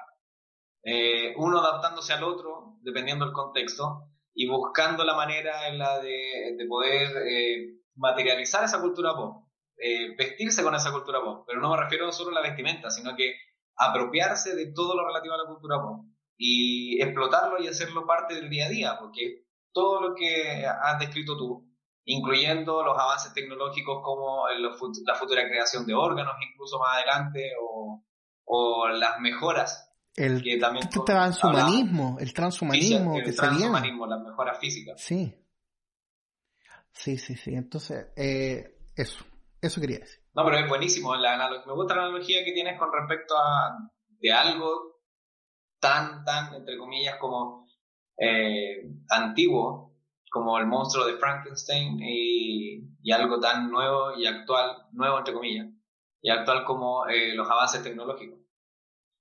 [0.83, 6.55] Eh, uno adaptándose al otro, dependiendo del contexto, y buscando la manera en la de,
[6.57, 11.43] de poder eh, materializar esa cultura pop, eh, vestirse con esa cultura pop.
[11.45, 13.35] Pero no me refiero solo a la vestimenta, sino que
[13.75, 16.05] apropiarse de todo lo relativo a la cultura pop
[16.37, 19.43] y explotarlo y hacerlo parte del día a día, porque
[19.73, 21.69] todo lo que has descrito tú,
[22.05, 28.03] incluyendo los avances tecnológicos como la futura creación de órganos incluso más adelante o,
[28.45, 35.01] o las mejoras el que también transhumanismo, el transhumanismo el que transhumanismo, las mejoras físicas.
[35.01, 35.37] Sí.
[36.93, 37.55] Sí, sí, sí.
[37.55, 39.23] Entonces, eh, eso,
[39.61, 40.21] eso quería decir.
[40.33, 41.15] No, pero es buenísimo.
[41.15, 43.77] La me gusta la analogía que tienes con respecto a
[44.19, 44.99] de algo
[45.79, 47.67] tan, tan, entre comillas, como
[48.17, 49.90] eh, antiguo,
[50.31, 55.67] como el monstruo de Frankenstein y, algo tan nuevo y actual, nuevo entre comillas,
[56.21, 58.39] y actual como eh, los avances tecnológicos.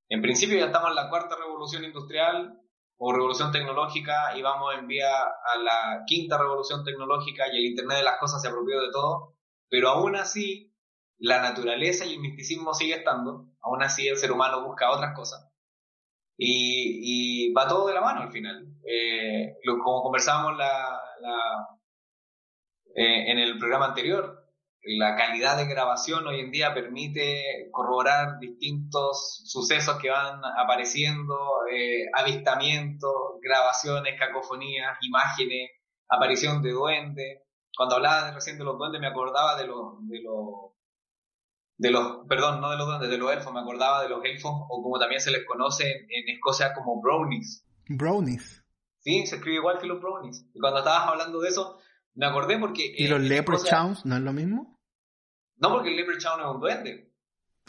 [0.09, 2.61] En principio ya estamos en la cuarta revolución industrial
[2.97, 7.99] o revolución tecnológica y vamos en vía a la quinta revolución tecnológica y el Internet
[7.99, 9.37] de las Cosas se apropió de todo,
[9.69, 10.73] pero aún así
[11.19, 15.50] la naturaleza y el misticismo sigue estando, aún así el ser humano busca otras cosas.
[16.43, 18.67] Y, y va todo de la mano al final.
[18.83, 20.99] Eh, como conversábamos la,
[22.95, 24.49] eh, en el programa anterior,
[24.83, 31.37] la calidad de grabación hoy en día permite corroborar distintos sucesos que van apareciendo,
[31.71, 33.13] eh, avistamientos,
[33.43, 35.73] grabaciones, cacofonías, imágenes,
[36.09, 37.43] aparición de duendes.
[37.77, 40.73] Cuando hablaba recién de los duendes me acordaba de los, de los,
[41.81, 44.53] de los, perdón, no de los duendes, de los elfos, me acordaba de los elfos
[44.69, 47.67] o como también se les conoce en, Escocia como brownies.
[47.89, 48.63] Brownies.
[48.99, 50.45] Sí, se escribe igual que los brownies.
[50.53, 51.79] Y cuando estabas hablando de eso,
[52.17, 52.93] me acordé porque...
[52.95, 54.79] ¿Y los leprechauns no es lo mismo?
[55.57, 57.15] No, porque el leprechaun es un duende.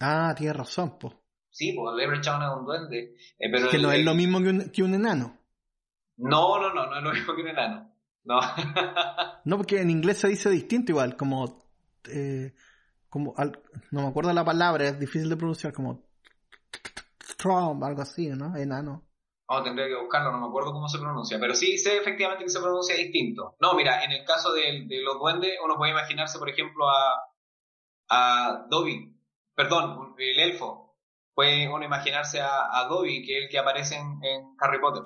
[0.02, 1.14] Ah, tienes razón, pues.
[1.50, 3.16] Sí, pues el leprechaun es un duende.
[3.40, 5.40] Eh, pero que no es lo mismo que un, que un enano.
[6.18, 7.96] No, no, no, no es lo mismo que un enano.
[8.26, 8.42] No.
[9.46, 11.72] no, porque en inglés se dice distinto igual, como...
[12.10, 12.54] Eh,
[13.12, 13.36] como
[13.92, 16.10] no me acuerdo la palabra, es difícil de pronunciar, como...
[17.38, 18.56] Trump, algo así, ¿no?
[18.56, 19.04] Enano.
[19.50, 22.50] No, tendría que buscarlo, no me acuerdo cómo se pronuncia, pero sí sé efectivamente que
[22.50, 23.58] se pronuncia distinto.
[23.60, 27.32] No, mira, en el caso de, de los duendes, uno puede imaginarse, por ejemplo, a,
[28.10, 29.14] a Dobby,
[29.54, 30.96] perdón, el elfo.
[31.34, 35.04] Puede uno imaginarse a, a Dobby, que es el que aparece en, Harry Potter.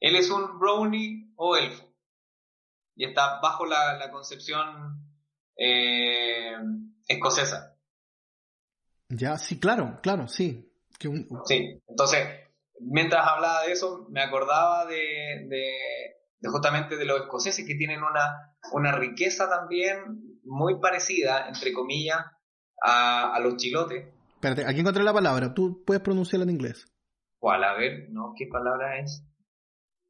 [0.00, 1.84] Él es un brownie o elfo.
[2.96, 5.04] Y está bajo la, concepción
[5.56, 6.27] eh,
[7.06, 7.76] escocesa.
[9.08, 10.72] Ya, sí, claro, claro, sí.
[11.46, 12.48] Sí, entonces
[12.80, 18.56] mientras hablaba de eso, me acordaba de, de, justamente de los escoceses que tienen una,
[18.72, 22.18] una riqueza también muy parecida, entre comillas,
[22.82, 24.06] a, a los chilotes.
[24.34, 26.86] Espérate, aquí encontré la palabra, tú puedes pronunciarla en inglés.
[27.38, 27.64] ¿Cuál?
[27.64, 28.34] A ver, ¿no?
[28.36, 29.24] ¿Qué palabra es?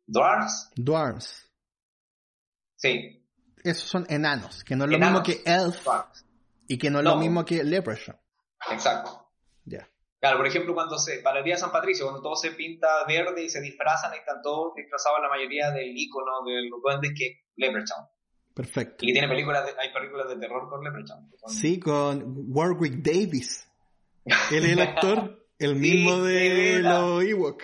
[0.07, 0.71] Dwarfs.
[0.77, 1.51] Dwarfs.
[2.77, 3.27] Sí.
[3.65, 5.87] Esos son enanos, que no es lo mismo que elf
[6.69, 8.19] y que no es lo mismo que leprechaun.
[8.71, 9.31] Exacto.
[9.65, 9.89] Ya.
[10.21, 12.87] Claro, por ejemplo, cuando se, para el día de San Patricio, cuando todo se pinta
[13.07, 17.13] verde y se disfrazan, y están todos disfrazados la mayoría del icono de los duendes
[17.17, 18.07] que es Leprechaun.
[18.55, 19.07] Perfecto.
[19.07, 21.31] Y tiene películas, de, hay películas de terror con Leprechaun.
[21.47, 23.69] Sí, con Warwick Davis.
[24.25, 27.63] Él es el actor, el mismo de los Ewok.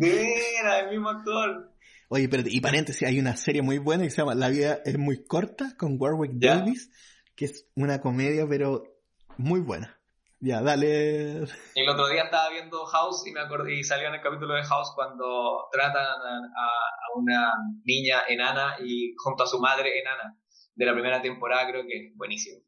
[0.00, 1.72] Era el mismo actor.
[2.08, 4.98] Oye, pero y paréntesis, hay una serie muy buena que se llama La vida es
[4.98, 6.90] muy corta con Warwick Davis,
[7.36, 8.84] que es una comedia, pero
[9.36, 9.98] muy buena.
[10.44, 11.44] Ya, dale.
[11.76, 14.64] El otro día estaba viendo House y me acordé, y salió en el capítulo de
[14.64, 16.68] House cuando tratan a,
[17.14, 17.52] una
[17.84, 20.36] niña enana y junto a su madre enana
[20.74, 22.60] de la primera temporada, creo que es buenísimo.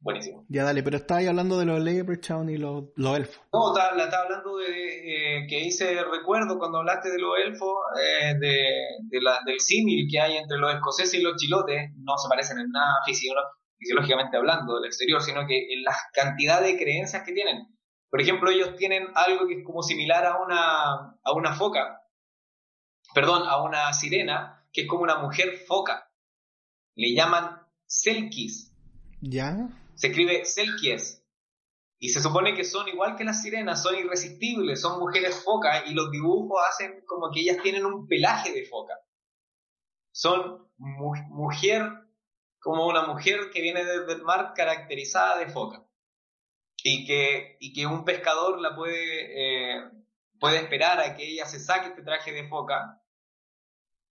[0.00, 0.46] Buenísimo.
[0.48, 3.42] Ya dale, pero estaba ahí hablando de los Leprechaun y los, los elfos.
[3.52, 8.34] No, la estaba hablando de eh, que hice recuerdo cuando hablaste de los elfos, eh,
[8.38, 11.90] de, la, del símil que hay entre los escoceses y los chilotes.
[11.96, 13.34] No se parecen en nada físico,
[13.78, 17.68] fisiológicamente hablando del exterior, sino que en la cantidad de creencias que tienen.
[18.10, 22.02] Por ejemplo, ellos tienen algo que es como similar a una, a una foca,
[23.14, 26.10] perdón, a una sirena, que es como una mujer foca.
[26.94, 28.72] Le llaman selkis.
[29.20, 29.68] ¿Ya?
[29.94, 31.24] Se escribe selkies.
[32.00, 35.94] Y se supone que son igual que las sirenas, son irresistibles, son mujeres foca y
[35.94, 38.94] los dibujos hacen como que ellas tienen un pelaje de foca.
[40.12, 42.07] Son mujer
[42.60, 45.84] como una mujer que viene desde el mar caracterizada de foca
[46.82, 49.90] y que, y que un pescador la puede, eh,
[50.38, 53.02] puede esperar a que ella se saque este traje de foca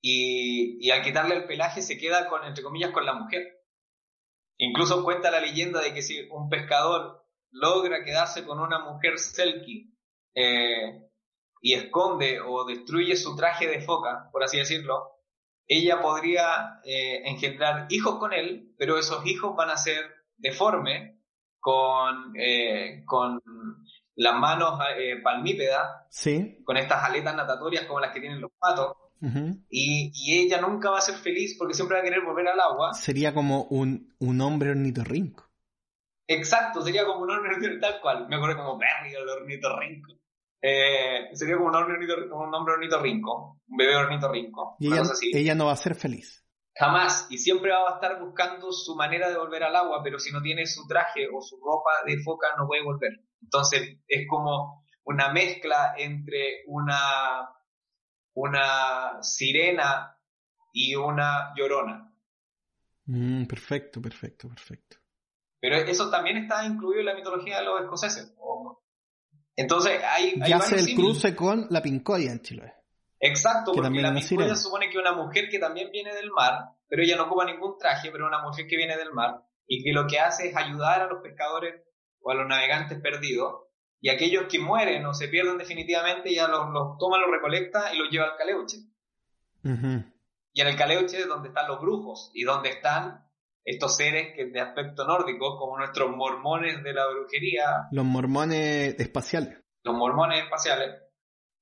[0.01, 3.65] y, al quitarle el pelaje se queda con, entre comillas, con la mujer.
[4.57, 9.93] Incluso cuenta la leyenda de que si un pescador logra quedarse con una mujer selkie
[10.33, 11.09] eh,
[11.61, 15.16] y esconde o destruye su traje de foca, por así decirlo,
[15.67, 19.99] ella podría eh, engendrar hijos con él, pero esos hijos van a ser
[20.37, 21.15] deformes,
[21.59, 23.41] con, eh, con
[24.15, 26.61] las manos eh, palmípedas, sí.
[26.63, 28.95] con estas aletas natatorias como las que tienen los patos,
[29.69, 32.59] y, y, ella nunca va a ser feliz porque siempre va a querer volver al
[32.59, 32.93] agua.
[32.93, 35.49] Sería como un, un hombre ornitorrinco.
[36.27, 38.27] Exacto, sería como un hombre ornitorrinco, tal cual.
[38.29, 40.13] Me acuerdo como Perry el ornitorrinco.
[40.61, 41.95] Eh, sería como un, hombre
[42.73, 44.75] ornitorrinco, un bebé ornitorrinco.
[44.79, 45.03] Y ella,
[45.33, 46.43] ella no va a ser feliz.
[46.75, 50.31] Jamás, y siempre va a estar buscando su manera de volver al agua, pero si
[50.31, 53.13] no tiene su traje o su ropa de foca no puede volver.
[53.41, 57.49] Entonces es como una mezcla entre una,
[58.33, 60.17] una sirena
[60.71, 62.13] y una llorona.
[63.05, 64.97] Mm, perfecto, perfecto, perfecto.
[65.59, 68.35] Pero eso también está incluido en la mitología de los escoceses.
[69.57, 72.73] Entonces hay, hay ya hace el cruce con la pincoya en Chile.
[73.19, 77.17] Exacto, porque la pincoya supone que una mujer que también viene del mar, pero ella
[77.17, 80.19] no ocupa ningún traje, pero una mujer que viene del mar y que lo que
[80.19, 81.81] hace es ayudar a los pescadores
[82.21, 83.63] o a los navegantes perdidos
[83.99, 87.97] y aquellos que mueren o se pierden definitivamente ya los, los toma, los recolecta y
[87.97, 88.77] los lleva al caleuche.
[90.53, 93.26] Y en el caleuche es donde están los brujos y donde están
[93.67, 97.87] estos seres que de aspecto nórdico, como nuestros mormones de la brujería.
[97.91, 99.61] Los mormones espaciales.
[99.83, 101.01] Los mormones espaciales,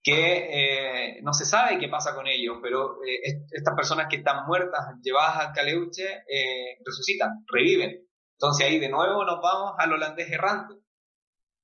[0.03, 4.45] que eh, no se sabe qué pasa con ellos, pero eh, estas personas que están
[4.45, 8.07] muertas, llevadas al Caleuche, eh, resucitan, reviven.
[8.33, 10.75] Entonces ahí de nuevo nos vamos al holandés errante,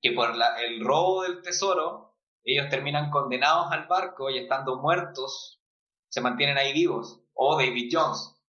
[0.01, 5.61] que por el robo del tesoro, ellos terminan condenados al barco y estando muertos,
[6.09, 7.21] se mantienen ahí vivos.
[7.33, 8.40] O David Jones,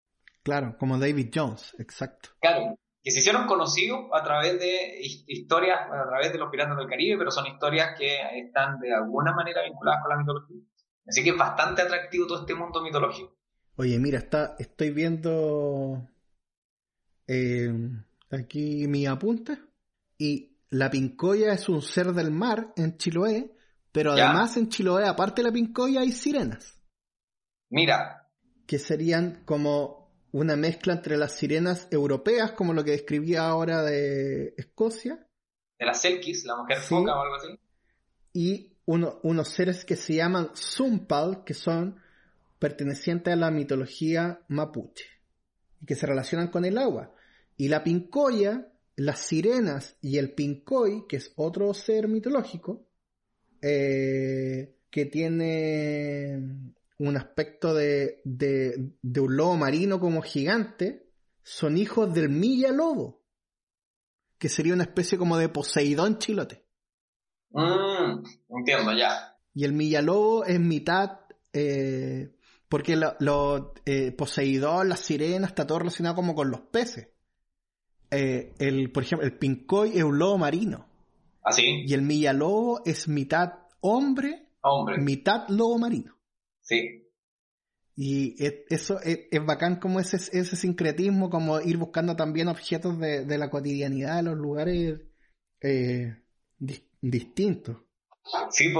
[0.42, 2.30] Claro, como David Jones, exacto.
[2.40, 6.88] Claro, que se hicieron conocidos a través de historias, a través de los Piratas del
[6.88, 10.62] Caribe, pero son historias que están de alguna manera vinculadas con la mitología.
[11.06, 13.36] Así que es bastante atractivo todo este mundo mitológico.
[13.76, 16.08] Oye, mira, está, estoy viendo
[17.26, 17.72] eh,
[18.30, 19.58] aquí mi apunte
[20.18, 23.54] y la pincoya es un ser del mar en Chiloé,
[23.90, 26.80] pero además en Chiloé, aparte de la pincoya, hay sirenas.
[27.68, 28.28] Mira.
[28.66, 30.01] Que serían como
[30.32, 35.26] una mezcla entre las sirenas europeas, como lo que describía ahora de Escocia.
[35.78, 37.58] De las Selkis, la mujer foca o algo así.
[38.32, 42.00] Y unos seres que se llaman Zumpal, que son
[42.58, 45.04] pertenecientes a la mitología mapuche,
[45.80, 47.14] y que se relacionan con el agua.
[47.56, 52.86] Y la pincoya, las sirenas y el pincoy, que es otro ser mitológico,
[53.60, 56.72] eh, que tiene
[57.08, 61.10] un aspecto de, de, un lobo marino como gigante,
[61.42, 63.24] son hijos del Milla Lobo,
[64.38, 66.64] que sería una especie como de Poseidón chilote.
[67.50, 69.36] Mm, entiendo, ya.
[69.52, 71.20] Y el Milla Lobo es mitad,
[71.52, 72.36] eh,
[72.68, 77.08] porque lo, eh, Poseidón, la sirena, está todo relacionado como con los peces.
[78.12, 80.86] Eh, el, por ejemplo, el Pincoy es un lobo marino.
[81.42, 81.62] ¿Así?
[81.62, 84.98] ¿Ah, y el Milla Lobo es mitad hombre, hombre.
[84.98, 86.21] mitad lobo marino.
[86.62, 87.08] Sí.
[87.94, 88.36] Y
[88.70, 94.16] eso es, bacán como ese, ese sincretismo, como ir buscando también objetos de, la cotidianidad
[94.16, 95.00] de los lugares
[95.60, 96.16] eh,
[97.00, 97.76] distintos.
[98.50, 98.72] Sí,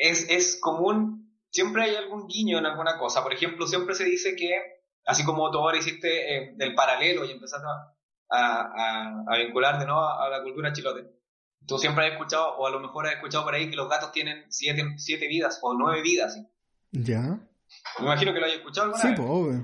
[0.00, 3.22] es, es común, siempre hay algún guiño en alguna cosa.
[3.22, 4.50] Por ejemplo, siempre se dice que,
[5.04, 7.66] así como tú ahora hiciste eh, del paralelo y empezaste
[8.30, 11.15] a, a, vincular de nuevo a la cultura chilote,
[11.66, 14.12] Tú siempre has escuchado, o a lo mejor has escuchado por ahí, que los gatos
[14.12, 16.40] tienen siete, siete vidas o nueve vidas.
[16.92, 17.40] Ya.
[17.98, 19.60] Me imagino que lo hayas escuchado alguna sí, Pues,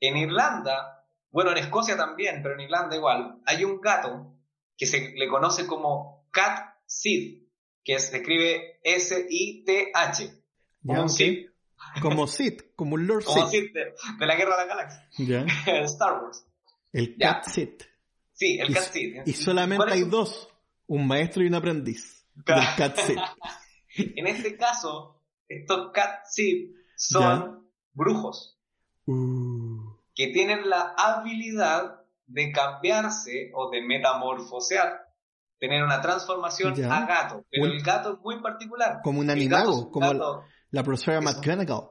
[0.00, 4.34] En Irlanda, bueno, en Escocia también, pero en Irlanda igual, hay un gato
[4.76, 7.44] que se le conoce como Cat Sid,
[7.84, 10.42] que se escribe S-I-T-H.
[10.84, 11.46] Como Sid.
[12.00, 13.72] Como Sid, como un Lord como Sid.
[13.72, 13.94] de,
[14.26, 15.08] la Guerra de la Galaxia.
[15.18, 15.46] Ya.
[15.84, 16.44] Star Wars.
[16.92, 17.82] El Cat Sid.
[18.32, 19.22] Sí, el Cat Sid.
[19.26, 20.48] Y solamente hay dos
[20.86, 22.98] un maestro y un aprendiz del cat
[23.96, 26.24] en este caso, estos cat
[26.96, 28.58] son brujos
[29.06, 29.98] uh.
[30.14, 35.12] que tienen la habilidad de cambiarse o de metamorfosear,
[35.58, 39.00] tener una transformación a gato, pero el gato es muy particular.
[39.02, 41.90] Como un animago, como la profesora McGonagall.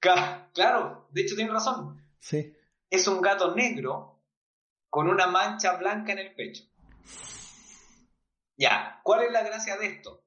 [0.00, 2.00] Claro, de hecho tiene razón.
[2.18, 2.54] Sí.
[2.88, 4.20] Es un gato negro
[4.88, 6.64] con una mancha blanca en el pecho.
[8.56, 10.24] Ya, ¿cuál es la gracia de esto?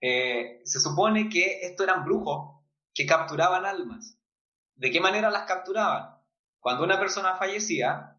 [0.00, 2.60] Eh, se supone que estos eran brujos
[2.94, 4.18] que capturaban almas.
[4.74, 6.20] ¿De qué manera las capturaban?
[6.60, 8.18] Cuando una persona fallecía,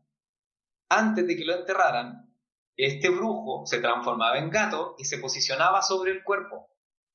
[0.90, 2.34] antes de que lo enterraran,
[2.76, 6.70] este brujo se transformaba en gato y se posicionaba sobre el cuerpo.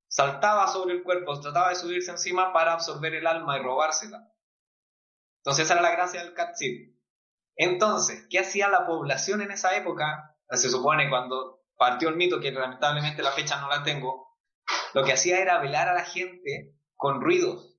[0.09, 4.33] Saltaba sobre el cuerpo, trataba de subirse encima para absorber el alma y robársela.
[5.39, 6.95] Entonces esa era la gracia del catsid.
[7.57, 10.37] Entonces, ¿qué hacía la población en esa época?
[10.51, 14.37] Se supone cuando partió el mito, que lamentablemente la fecha no la tengo,
[14.93, 17.77] lo que hacía era velar a la gente con ruidos.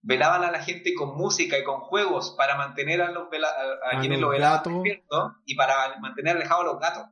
[0.00, 4.20] Velaban a la gente con música y con juegos para mantener a, los a, quienes
[4.20, 7.06] lo velaban despiertos y para mantener alejados a los gatos.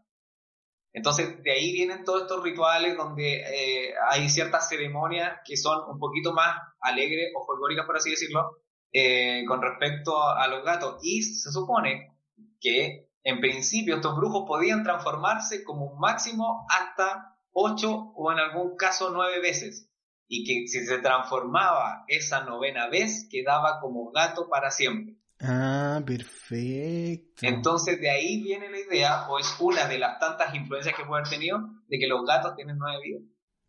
[0.92, 5.98] Entonces, de ahí vienen todos estos rituales donde eh, hay ciertas ceremonias que son un
[5.98, 10.98] poquito más alegres o folclóricas, por así decirlo, eh, con respecto a los gatos.
[11.02, 12.16] Y se supone
[12.60, 18.76] que en principio estos brujos podían transformarse como un máximo hasta ocho o en algún
[18.76, 19.90] caso nueve veces.
[20.28, 25.16] Y que si se transformaba esa novena vez, quedaba como gato para siempre.
[25.40, 27.44] Ah, perfecto.
[27.44, 31.22] Entonces de ahí viene la idea, o es una de las tantas influencias que puede
[31.22, 31.58] haber tenido,
[31.88, 33.22] de que los gatos tienen nueve vidas.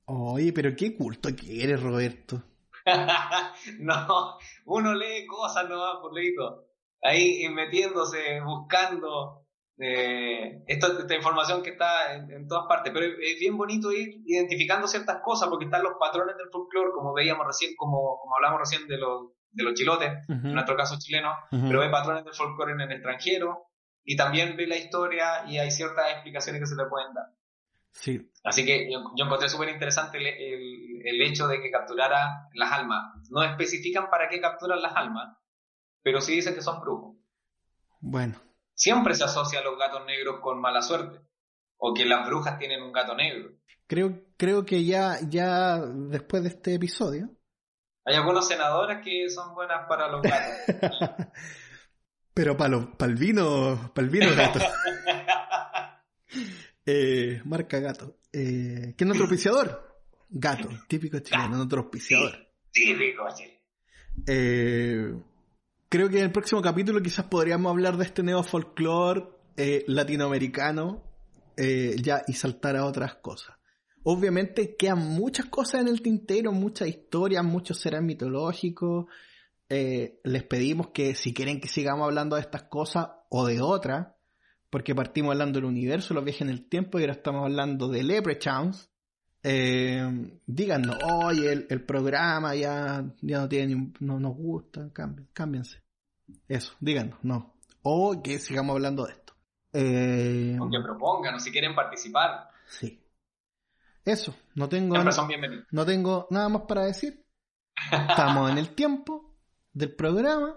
[0.05, 2.43] Oye, pero qué culto que eres, Roberto.
[3.79, 6.67] no, uno lee cosas nomás por leído.
[7.01, 9.46] Ahí metiéndose, buscando
[9.79, 15.21] eh, esta, información que está en, todas partes, pero es bien bonito ir identificando ciertas
[15.23, 18.97] cosas porque están los patrones del folclore, como veíamos recién, como, como hablamos recién de
[18.97, 22.91] los, de los chilotes, en nuestro caso chileno, pero ve patrones del folclore en el
[22.91, 23.67] extranjero
[24.03, 27.25] y también ve la historia y hay ciertas explicaciones que se le pueden dar.
[27.91, 28.31] Sí.
[28.43, 33.27] Así que yo, encontré súper interesante el, el, hecho de que capturara las almas.
[33.29, 35.35] No especifican para qué capturan las almas,
[36.03, 37.17] pero sí dicen que son brujos.
[37.99, 38.46] Bueno.
[38.77, 41.19] Siempre se asocia a los gatos negros con mala suerte,
[41.77, 43.49] o que las brujas tienen un gato negro.
[43.87, 47.27] Creo, creo que ya, ya después de este episodio.
[48.05, 51.09] Hay algunos senadores que son buenas para los gatos.
[52.35, 54.59] Pero para, para el vino, para el vino gato.
[56.89, 58.19] Eh, marca gato.
[58.31, 59.99] Eh, ¿Quién es nuestro auspiciador?
[60.29, 62.47] Gato, típico chileno, nuestro auspiciador.
[62.71, 63.59] Típico chileno.
[64.25, 65.13] Eh,
[65.89, 71.03] creo que en el próximo capítulo quizás podríamos hablar de este neo folclore eh, latinoamericano
[71.57, 73.55] ya y saltar a otras cosas.
[74.03, 79.07] Obviamente quedan muchas cosas en el tintero, muchas historias, muchos seres mitológicos.
[79.67, 84.09] les pedimos que si quieren que sigamos hablando de estas cosas o de otras,
[84.69, 88.03] porque partimos hablando del universo, los viajes en el tiempo, y ahora estamos hablando de
[88.03, 88.89] Leprechauns.
[89.43, 94.89] Eh, díganos, oye, el, programa ya, ya no tiene no nos gusta,
[95.33, 95.81] cámbiense.
[96.47, 97.55] Eso, díganos, no.
[97.83, 99.33] O que sigamos hablando de esto.
[99.73, 102.49] Eh, o que propongan, o si quieren participar.
[102.67, 103.03] Sí.
[104.03, 104.95] Eso, no tengo,
[105.71, 107.25] no tengo nada más para decir.
[108.09, 109.35] Estamos en el tiempo
[109.73, 110.55] del programa.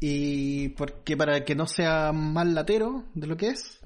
[0.00, 3.80] Y porque para que no sea más latero de lo que es.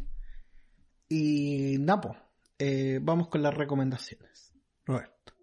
[1.09, 2.17] Y Napo,
[2.59, 4.55] eh, vamos con las recomendaciones.
[4.85, 5.35] Roberto.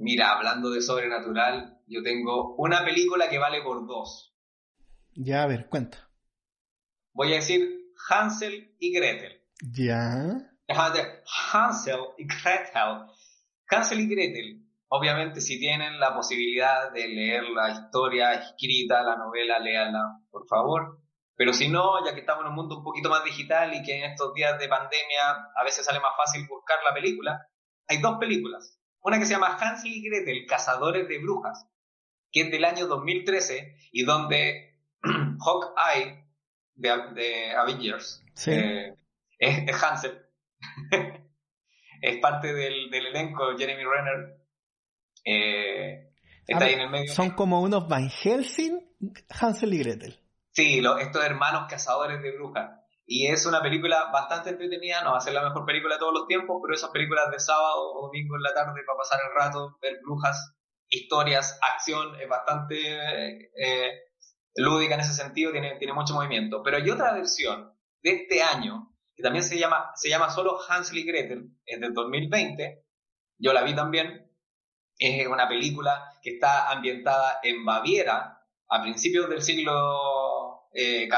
[0.00, 4.34] Mira, hablando de sobrenatural, yo tengo una película que vale por dos.
[5.14, 6.10] Ya, a ver, cuenta.
[7.12, 9.42] Voy a decir Hansel y Gretel.
[9.72, 10.52] Ya.
[10.68, 13.06] Hansel y Gretel.
[13.70, 19.58] Hansel y Gretel Obviamente, si tienen la posibilidad de leer la historia escrita, la novela,
[19.58, 20.98] léanla, por favor.
[21.38, 23.96] Pero si no, ya que estamos en un mundo un poquito más digital y que
[23.96, 27.46] en estos días de pandemia a veces sale más fácil buscar la película,
[27.86, 28.76] hay dos películas.
[29.00, 31.64] Una que se llama Hansel y Gretel, Cazadores de Brujas,
[32.32, 36.24] que es del año 2013 y donde Hawkeye
[36.74, 38.96] de, de Avengers eh,
[39.38, 40.20] es, Hansel.
[42.02, 44.38] es parte del, del elenco, Jeremy Renner
[45.24, 46.10] eh,
[46.48, 47.12] está ahí en el medio.
[47.12, 48.80] Son como unos Van Helsing,
[49.28, 50.27] Hansel y Gretel.
[50.58, 52.68] Sí, estos hermanos cazadores de brujas.
[53.06, 56.12] Y es una película bastante entretenida, no va a ser la mejor película de todos
[56.12, 59.36] los tiempos, pero esas películas de sábado o domingo en la tarde para pasar el
[59.36, 60.56] rato, ver brujas,
[60.88, 64.00] historias, acción, es bastante eh,
[64.56, 66.60] lúdica en ese sentido, tiene, tiene mucho movimiento.
[66.64, 67.72] Pero hay otra versión
[68.02, 72.84] de este año, que también se llama, se llama solo Hansel Gretel, es del 2020,
[73.38, 74.28] yo la vi también,
[74.98, 80.27] es una película que está ambientada en Baviera a principios del siglo
[80.72, 81.08] Eh,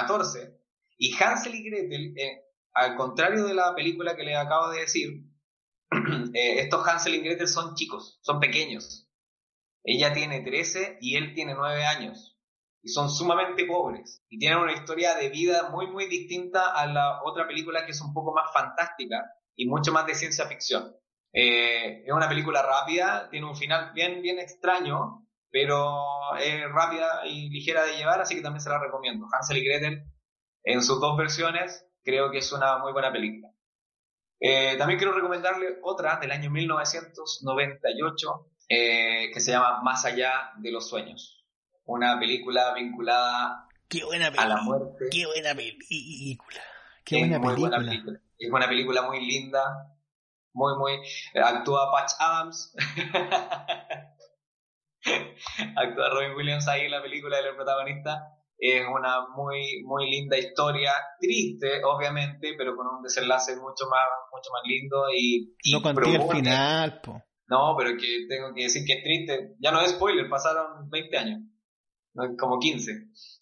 [0.99, 2.45] y Hansel y Gretel, eh,
[2.75, 5.25] al contrario de la película que les acabo de decir,
[6.35, 9.09] eh, estos Hansel y Gretel son chicos, son pequeños.
[9.83, 12.37] Ella tiene 13 y él tiene 9 años.
[12.83, 14.23] Y son sumamente pobres.
[14.29, 18.01] Y tienen una historia de vida muy, muy distinta a la otra película que es
[18.01, 19.25] un poco más fantástica
[19.57, 20.95] y mucho más de ciencia ficción.
[21.33, 27.51] Eh, es una película rápida, tiene un final bien, bien extraño, pero es rápida y
[27.51, 29.27] ligera de llevar, así que también se la recomiendo.
[29.33, 30.05] Hansel y Gretel,
[30.65, 33.53] en sus dos versiones, creo que es una muy buena película.
[34.39, 40.71] Eh, también quiero recomendarle otra del año 1998 eh, que se llama Más allá de
[40.71, 41.45] los sueños.
[41.85, 43.69] Una película vinculada
[44.39, 45.09] a la muerte.
[45.11, 46.61] Qué buena película.
[47.05, 48.21] Qué buena película.
[48.39, 49.97] Es una película muy linda,
[50.53, 51.01] muy, muy.
[51.35, 52.75] Actúa Patch Adams.
[55.77, 58.37] actúa Robin Williams ahí en la película del protagonista.
[58.59, 64.51] Es una muy, muy linda historia, triste, obviamente, pero con un desenlace mucho más, mucho
[64.53, 65.57] más lindo y.
[65.73, 67.23] no conté el final, po.
[67.49, 69.57] No, pero que tengo que decir que es triste.
[69.61, 71.41] Ya no es spoiler, pasaron 20 años,
[72.39, 72.93] como 15.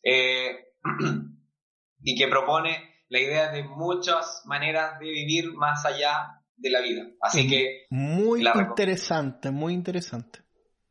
[0.05, 0.56] Eh,
[2.02, 2.78] y que propone
[3.09, 7.05] la idea de muchas maneras de vivir más allá de la vida.
[7.20, 7.86] Así que...
[7.90, 10.40] Muy interesante, muy interesante.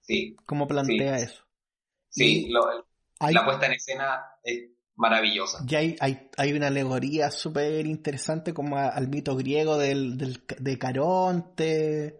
[0.07, 0.35] Sí.
[0.45, 1.43] Cómo plantea eso.
[2.09, 2.49] Sí,
[3.19, 5.59] la puesta en escena es maravillosa.
[5.65, 12.19] Ya hay, hay, hay una alegoría súper interesante como al mito griego del, de Caronte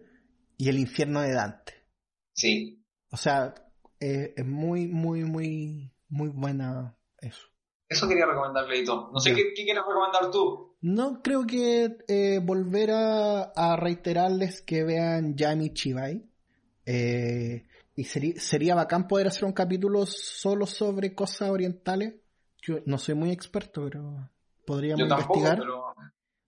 [0.56, 1.74] y el infierno de Dante.
[2.32, 2.84] Sí.
[3.10, 3.54] O sea,
[4.00, 7.48] eh, es muy, muy, muy, muy buena eso.
[7.88, 9.10] Eso quería recomendarle, Leito.
[9.12, 10.76] No sé qué, qué, quieres recomendar tú.
[10.80, 16.22] No, creo que eh, volver a, reiterarles que vean Yami Chibai.
[16.84, 17.66] Eh,
[17.98, 22.14] Y sería, sería bacán poder hacer un capítulo solo sobre cosas orientales.
[22.62, 24.30] Yo no soy muy experto, pero
[24.64, 25.58] podríamos Yo tampoco, investigar.
[25.58, 25.94] pero...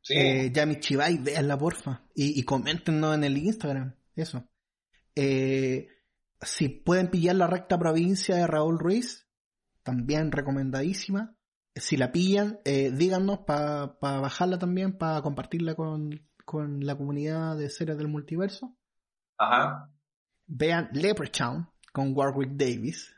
[0.00, 0.14] Sí.
[0.14, 2.04] Eh, Yami Chivay, véanla porfa.
[2.14, 3.96] Y, y coméntenos en el Instagram.
[4.14, 4.48] Eso.
[5.16, 5.88] Eh,
[6.40, 9.26] si pueden pillar la recta provincia de Raúl Ruiz,
[9.82, 11.34] también recomendadísima.
[11.74, 17.70] Si la pillan, eh, díganos para bajarla también, para compartirla con, con la comunidad de
[17.70, 18.76] series del multiverso.
[19.36, 19.90] Ajá.
[20.52, 23.14] Vean Leprechaun con Warwick Davis.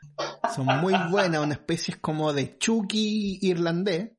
[0.53, 4.11] Son muy buenas, una especie como de Chucky irlandés.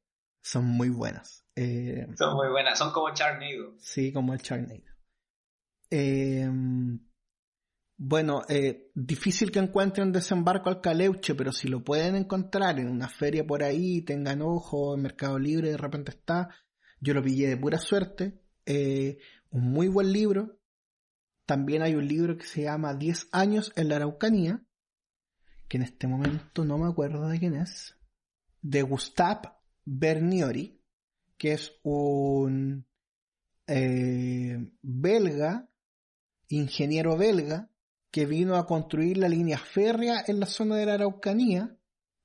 [0.42, 1.46] Son muy buenas.
[1.54, 3.76] Eh, Son muy buenas, son como Charnado.
[3.78, 4.82] Sí, como el Charnado.
[5.90, 6.50] Eh,
[7.96, 13.08] bueno, eh, difícil que encuentren desembarco al Caleuche, pero si lo pueden encontrar en una
[13.08, 16.48] feria por ahí, tengan ojo, en Mercado Libre de repente está.
[16.98, 18.42] Yo lo pillé de pura suerte.
[18.66, 20.58] Un muy buen libro.
[21.46, 24.64] También hay un libro que se llama 10 años en la Araucanía,
[25.68, 27.96] que en este momento no me acuerdo de quién es,
[28.62, 29.50] de Gustave
[29.84, 30.80] Berniori,
[31.36, 32.86] que es un
[33.66, 35.68] eh, belga,
[36.48, 37.70] ingeniero belga,
[38.10, 41.76] que vino a construir la línea férrea en la zona de la Araucanía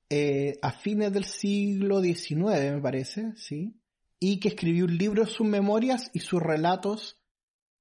[0.08, 3.76] eh, a fines del siglo XIX, me parece, ¿sí?
[4.18, 7.19] Y que escribió un libro, sus memorias y sus relatos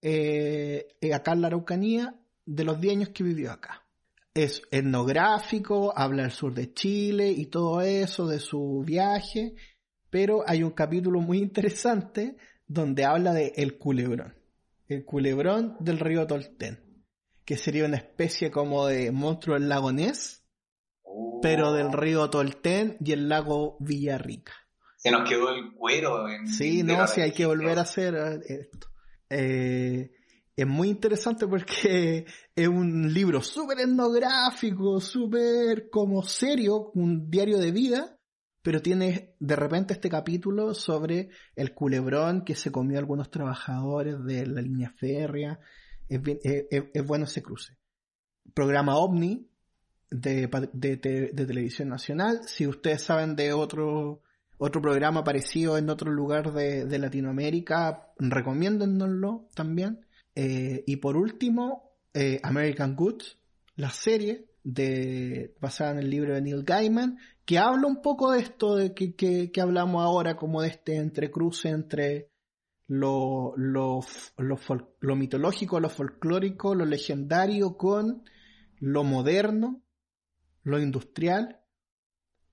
[0.02, 2.16] eh, acá en la Araucanía
[2.46, 3.86] de los 10 años que vivió acá.
[4.34, 9.56] Es etnográfico, habla del sur de Chile y todo eso, de su viaje,
[10.10, 14.36] pero hay un capítulo muy interesante donde habla de el culebrón,
[14.88, 16.90] el culebrón del río Tolten
[17.50, 20.44] que sería una especie como de monstruo del lago Ness,
[21.42, 24.54] pero del río Tolten y el lago Villarrica.
[24.98, 26.30] Se nos quedó el cuero.
[26.30, 28.90] En, Sí, no, si hay que volver a hacer eh, esto.
[29.30, 30.12] Eh,
[30.56, 32.26] es muy interesante porque
[32.56, 38.18] es un libro súper etnográfico, súper como serio, un diario de vida,
[38.62, 44.24] pero tiene de repente este capítulo sobre el culebrón que se comió a algunos trabajadores
[44.26, 45.60] de la línea férrea
[46.10, 47.78] es, es, es, bueno ese cruce.
[48.54, 49.48] Programa OVNI
[50.10, 50.98] de, de,
[51.46, 52.42] televisión nacional.
[52.48, 54.24] Si ustedes saben de otro,
[54.60, 60.06] otro programa parecido en otro lugar de, Latinoamérica, recomiéndennoslo también.
[60.36, 63.38] Eh, y por último, eh, American Goods,
[63.78, 68.42] la serie de, basada en el libro de Neil Gaiman, que habla un poco de
[68.42, 72.30] esto de que, que, hablamos ahora, como de este entrecruce entre
[72.88, 74.02] lo, lo,
[74.38, 74.60] lo,
[75.00, 78.24] lo, mitológico, lo folclórico, lo legendario con
[78.80, 79.82] lo moderno,
[80.64, 81.62] lo industrial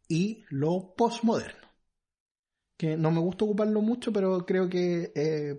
[0.09, 1.66] y lo postmoderno.
[2.77, 5.57] Que no me gusta ocuparlo mucho, pero creo que eh,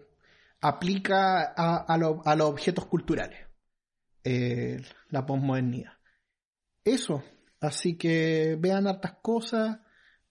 [0.61, 3.39] aplica a, a, lo, a, los objetos culturales,
[4.23, 4.79] eh,
[5.09, 5.93] la postmodernidad.
[6.83, 7.23] Eso,
[7.59, 9.79] así que vean hartas cosas.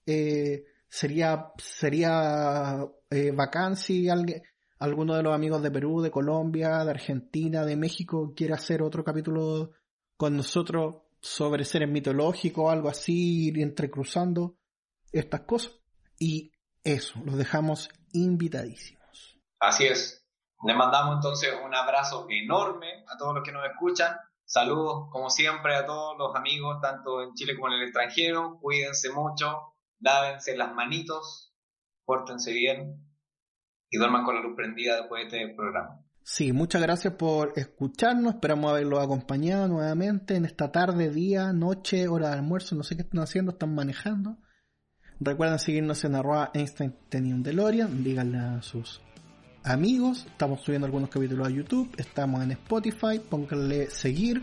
[0.07, 2.87] Eh, sería, sería
[3.35, 4.43] bacán si alguien,
[4.79, 9.03] alguno de los amigos de Perú, de Colombia, de Argentina, de México quiere hacer otro
[9.03, 9.73] capítulo
[10.17, 14.57] con nosotros sobre seres mitológicos, algo así, entrecruzando
[15.13, 15.73] estas cosas.
[16.19, 16.53] Y
[16.87, 19.41] eso, los dejamos invitadísimos.
[19.59, 20.25] Así es.
[20.65, 24.17] Les mandamos entonces un abrazo enorme a todos los que nos escuchan.
[24.45, 28.59] Saludos, como siempre, a todos los amigos, tanto en Chile como en el extranjero.
[28.61, 31.53] Cuídense mucho, lávense las manitos,
[32.05, 33.05] pórtense bien
[33.91, 36.01] y duerman con la luz prendida después de este programa.
[36.23, 38.35] Sí, muchas gracias por escucharnos.
[38.35, 42.77] Esperamos haberlos acompañado nuevamente en esta tarde, día, noche, hora de almuerzo.
[42.77, 44.39] No sé qué están haciendo, están manejando.
[45.19, 48.05] Recuerden seguirnos en arroba Einstein DeLorean.
[48.05, 49.01] Díganle a sus
[49.65, 50.27] amigos.
[50.27, 51.91] Estamos subiendo algunos capítulos a YouTube.
[51.97, 53.19] Estamos en Spotify.
[53.19, 54.43] Pónganle seguir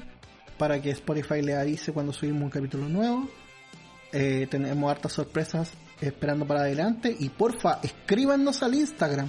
[0.57, 3.29] para que Spotify le avise cuando subimos un capítulo nuevo.
[4.11, 5.71] Eh, tenemos hartas sorpresas
[6.01, 7.15] esperando para adelante.
[7.19, 9.27] Y porfa, escríbanos al Instagram.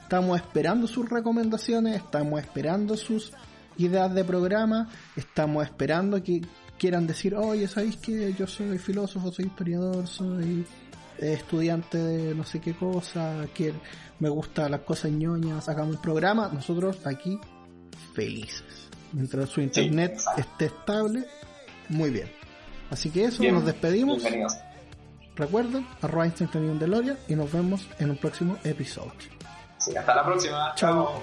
[0.00, 3.32] Estamos esperando sus recomendaciones, estamos esperando sus
[3.78, 6.42] ideas de programa, estamos esperando que
[6.78, 10.66] quieran decir, oye, ¿sabéis que yo soy filósofo, soy historiador, soy
[11.18, 13.72] estudiante de no sé qué cosa, que
[14.20, 17.38] me gustan las cosas ñoñas, hagamos un programa, nosotros aquí
[18.14, 18.90] felices.
[19.12, 21.24] Mientras su internet sí, esté estable,
[21.88, 22.30] muy bien.
[22.90, 24.18] Así que eso, bien, nos despedimos.
[24.18, 24.56] Bienvenidos.
[25.36, 29.12] Recuerden, arroba Deloria y nos vemos en un próximo episodio.
[29.78, 30.72] Sí, hasta la próxima.
[30.76, 31.20] Chao.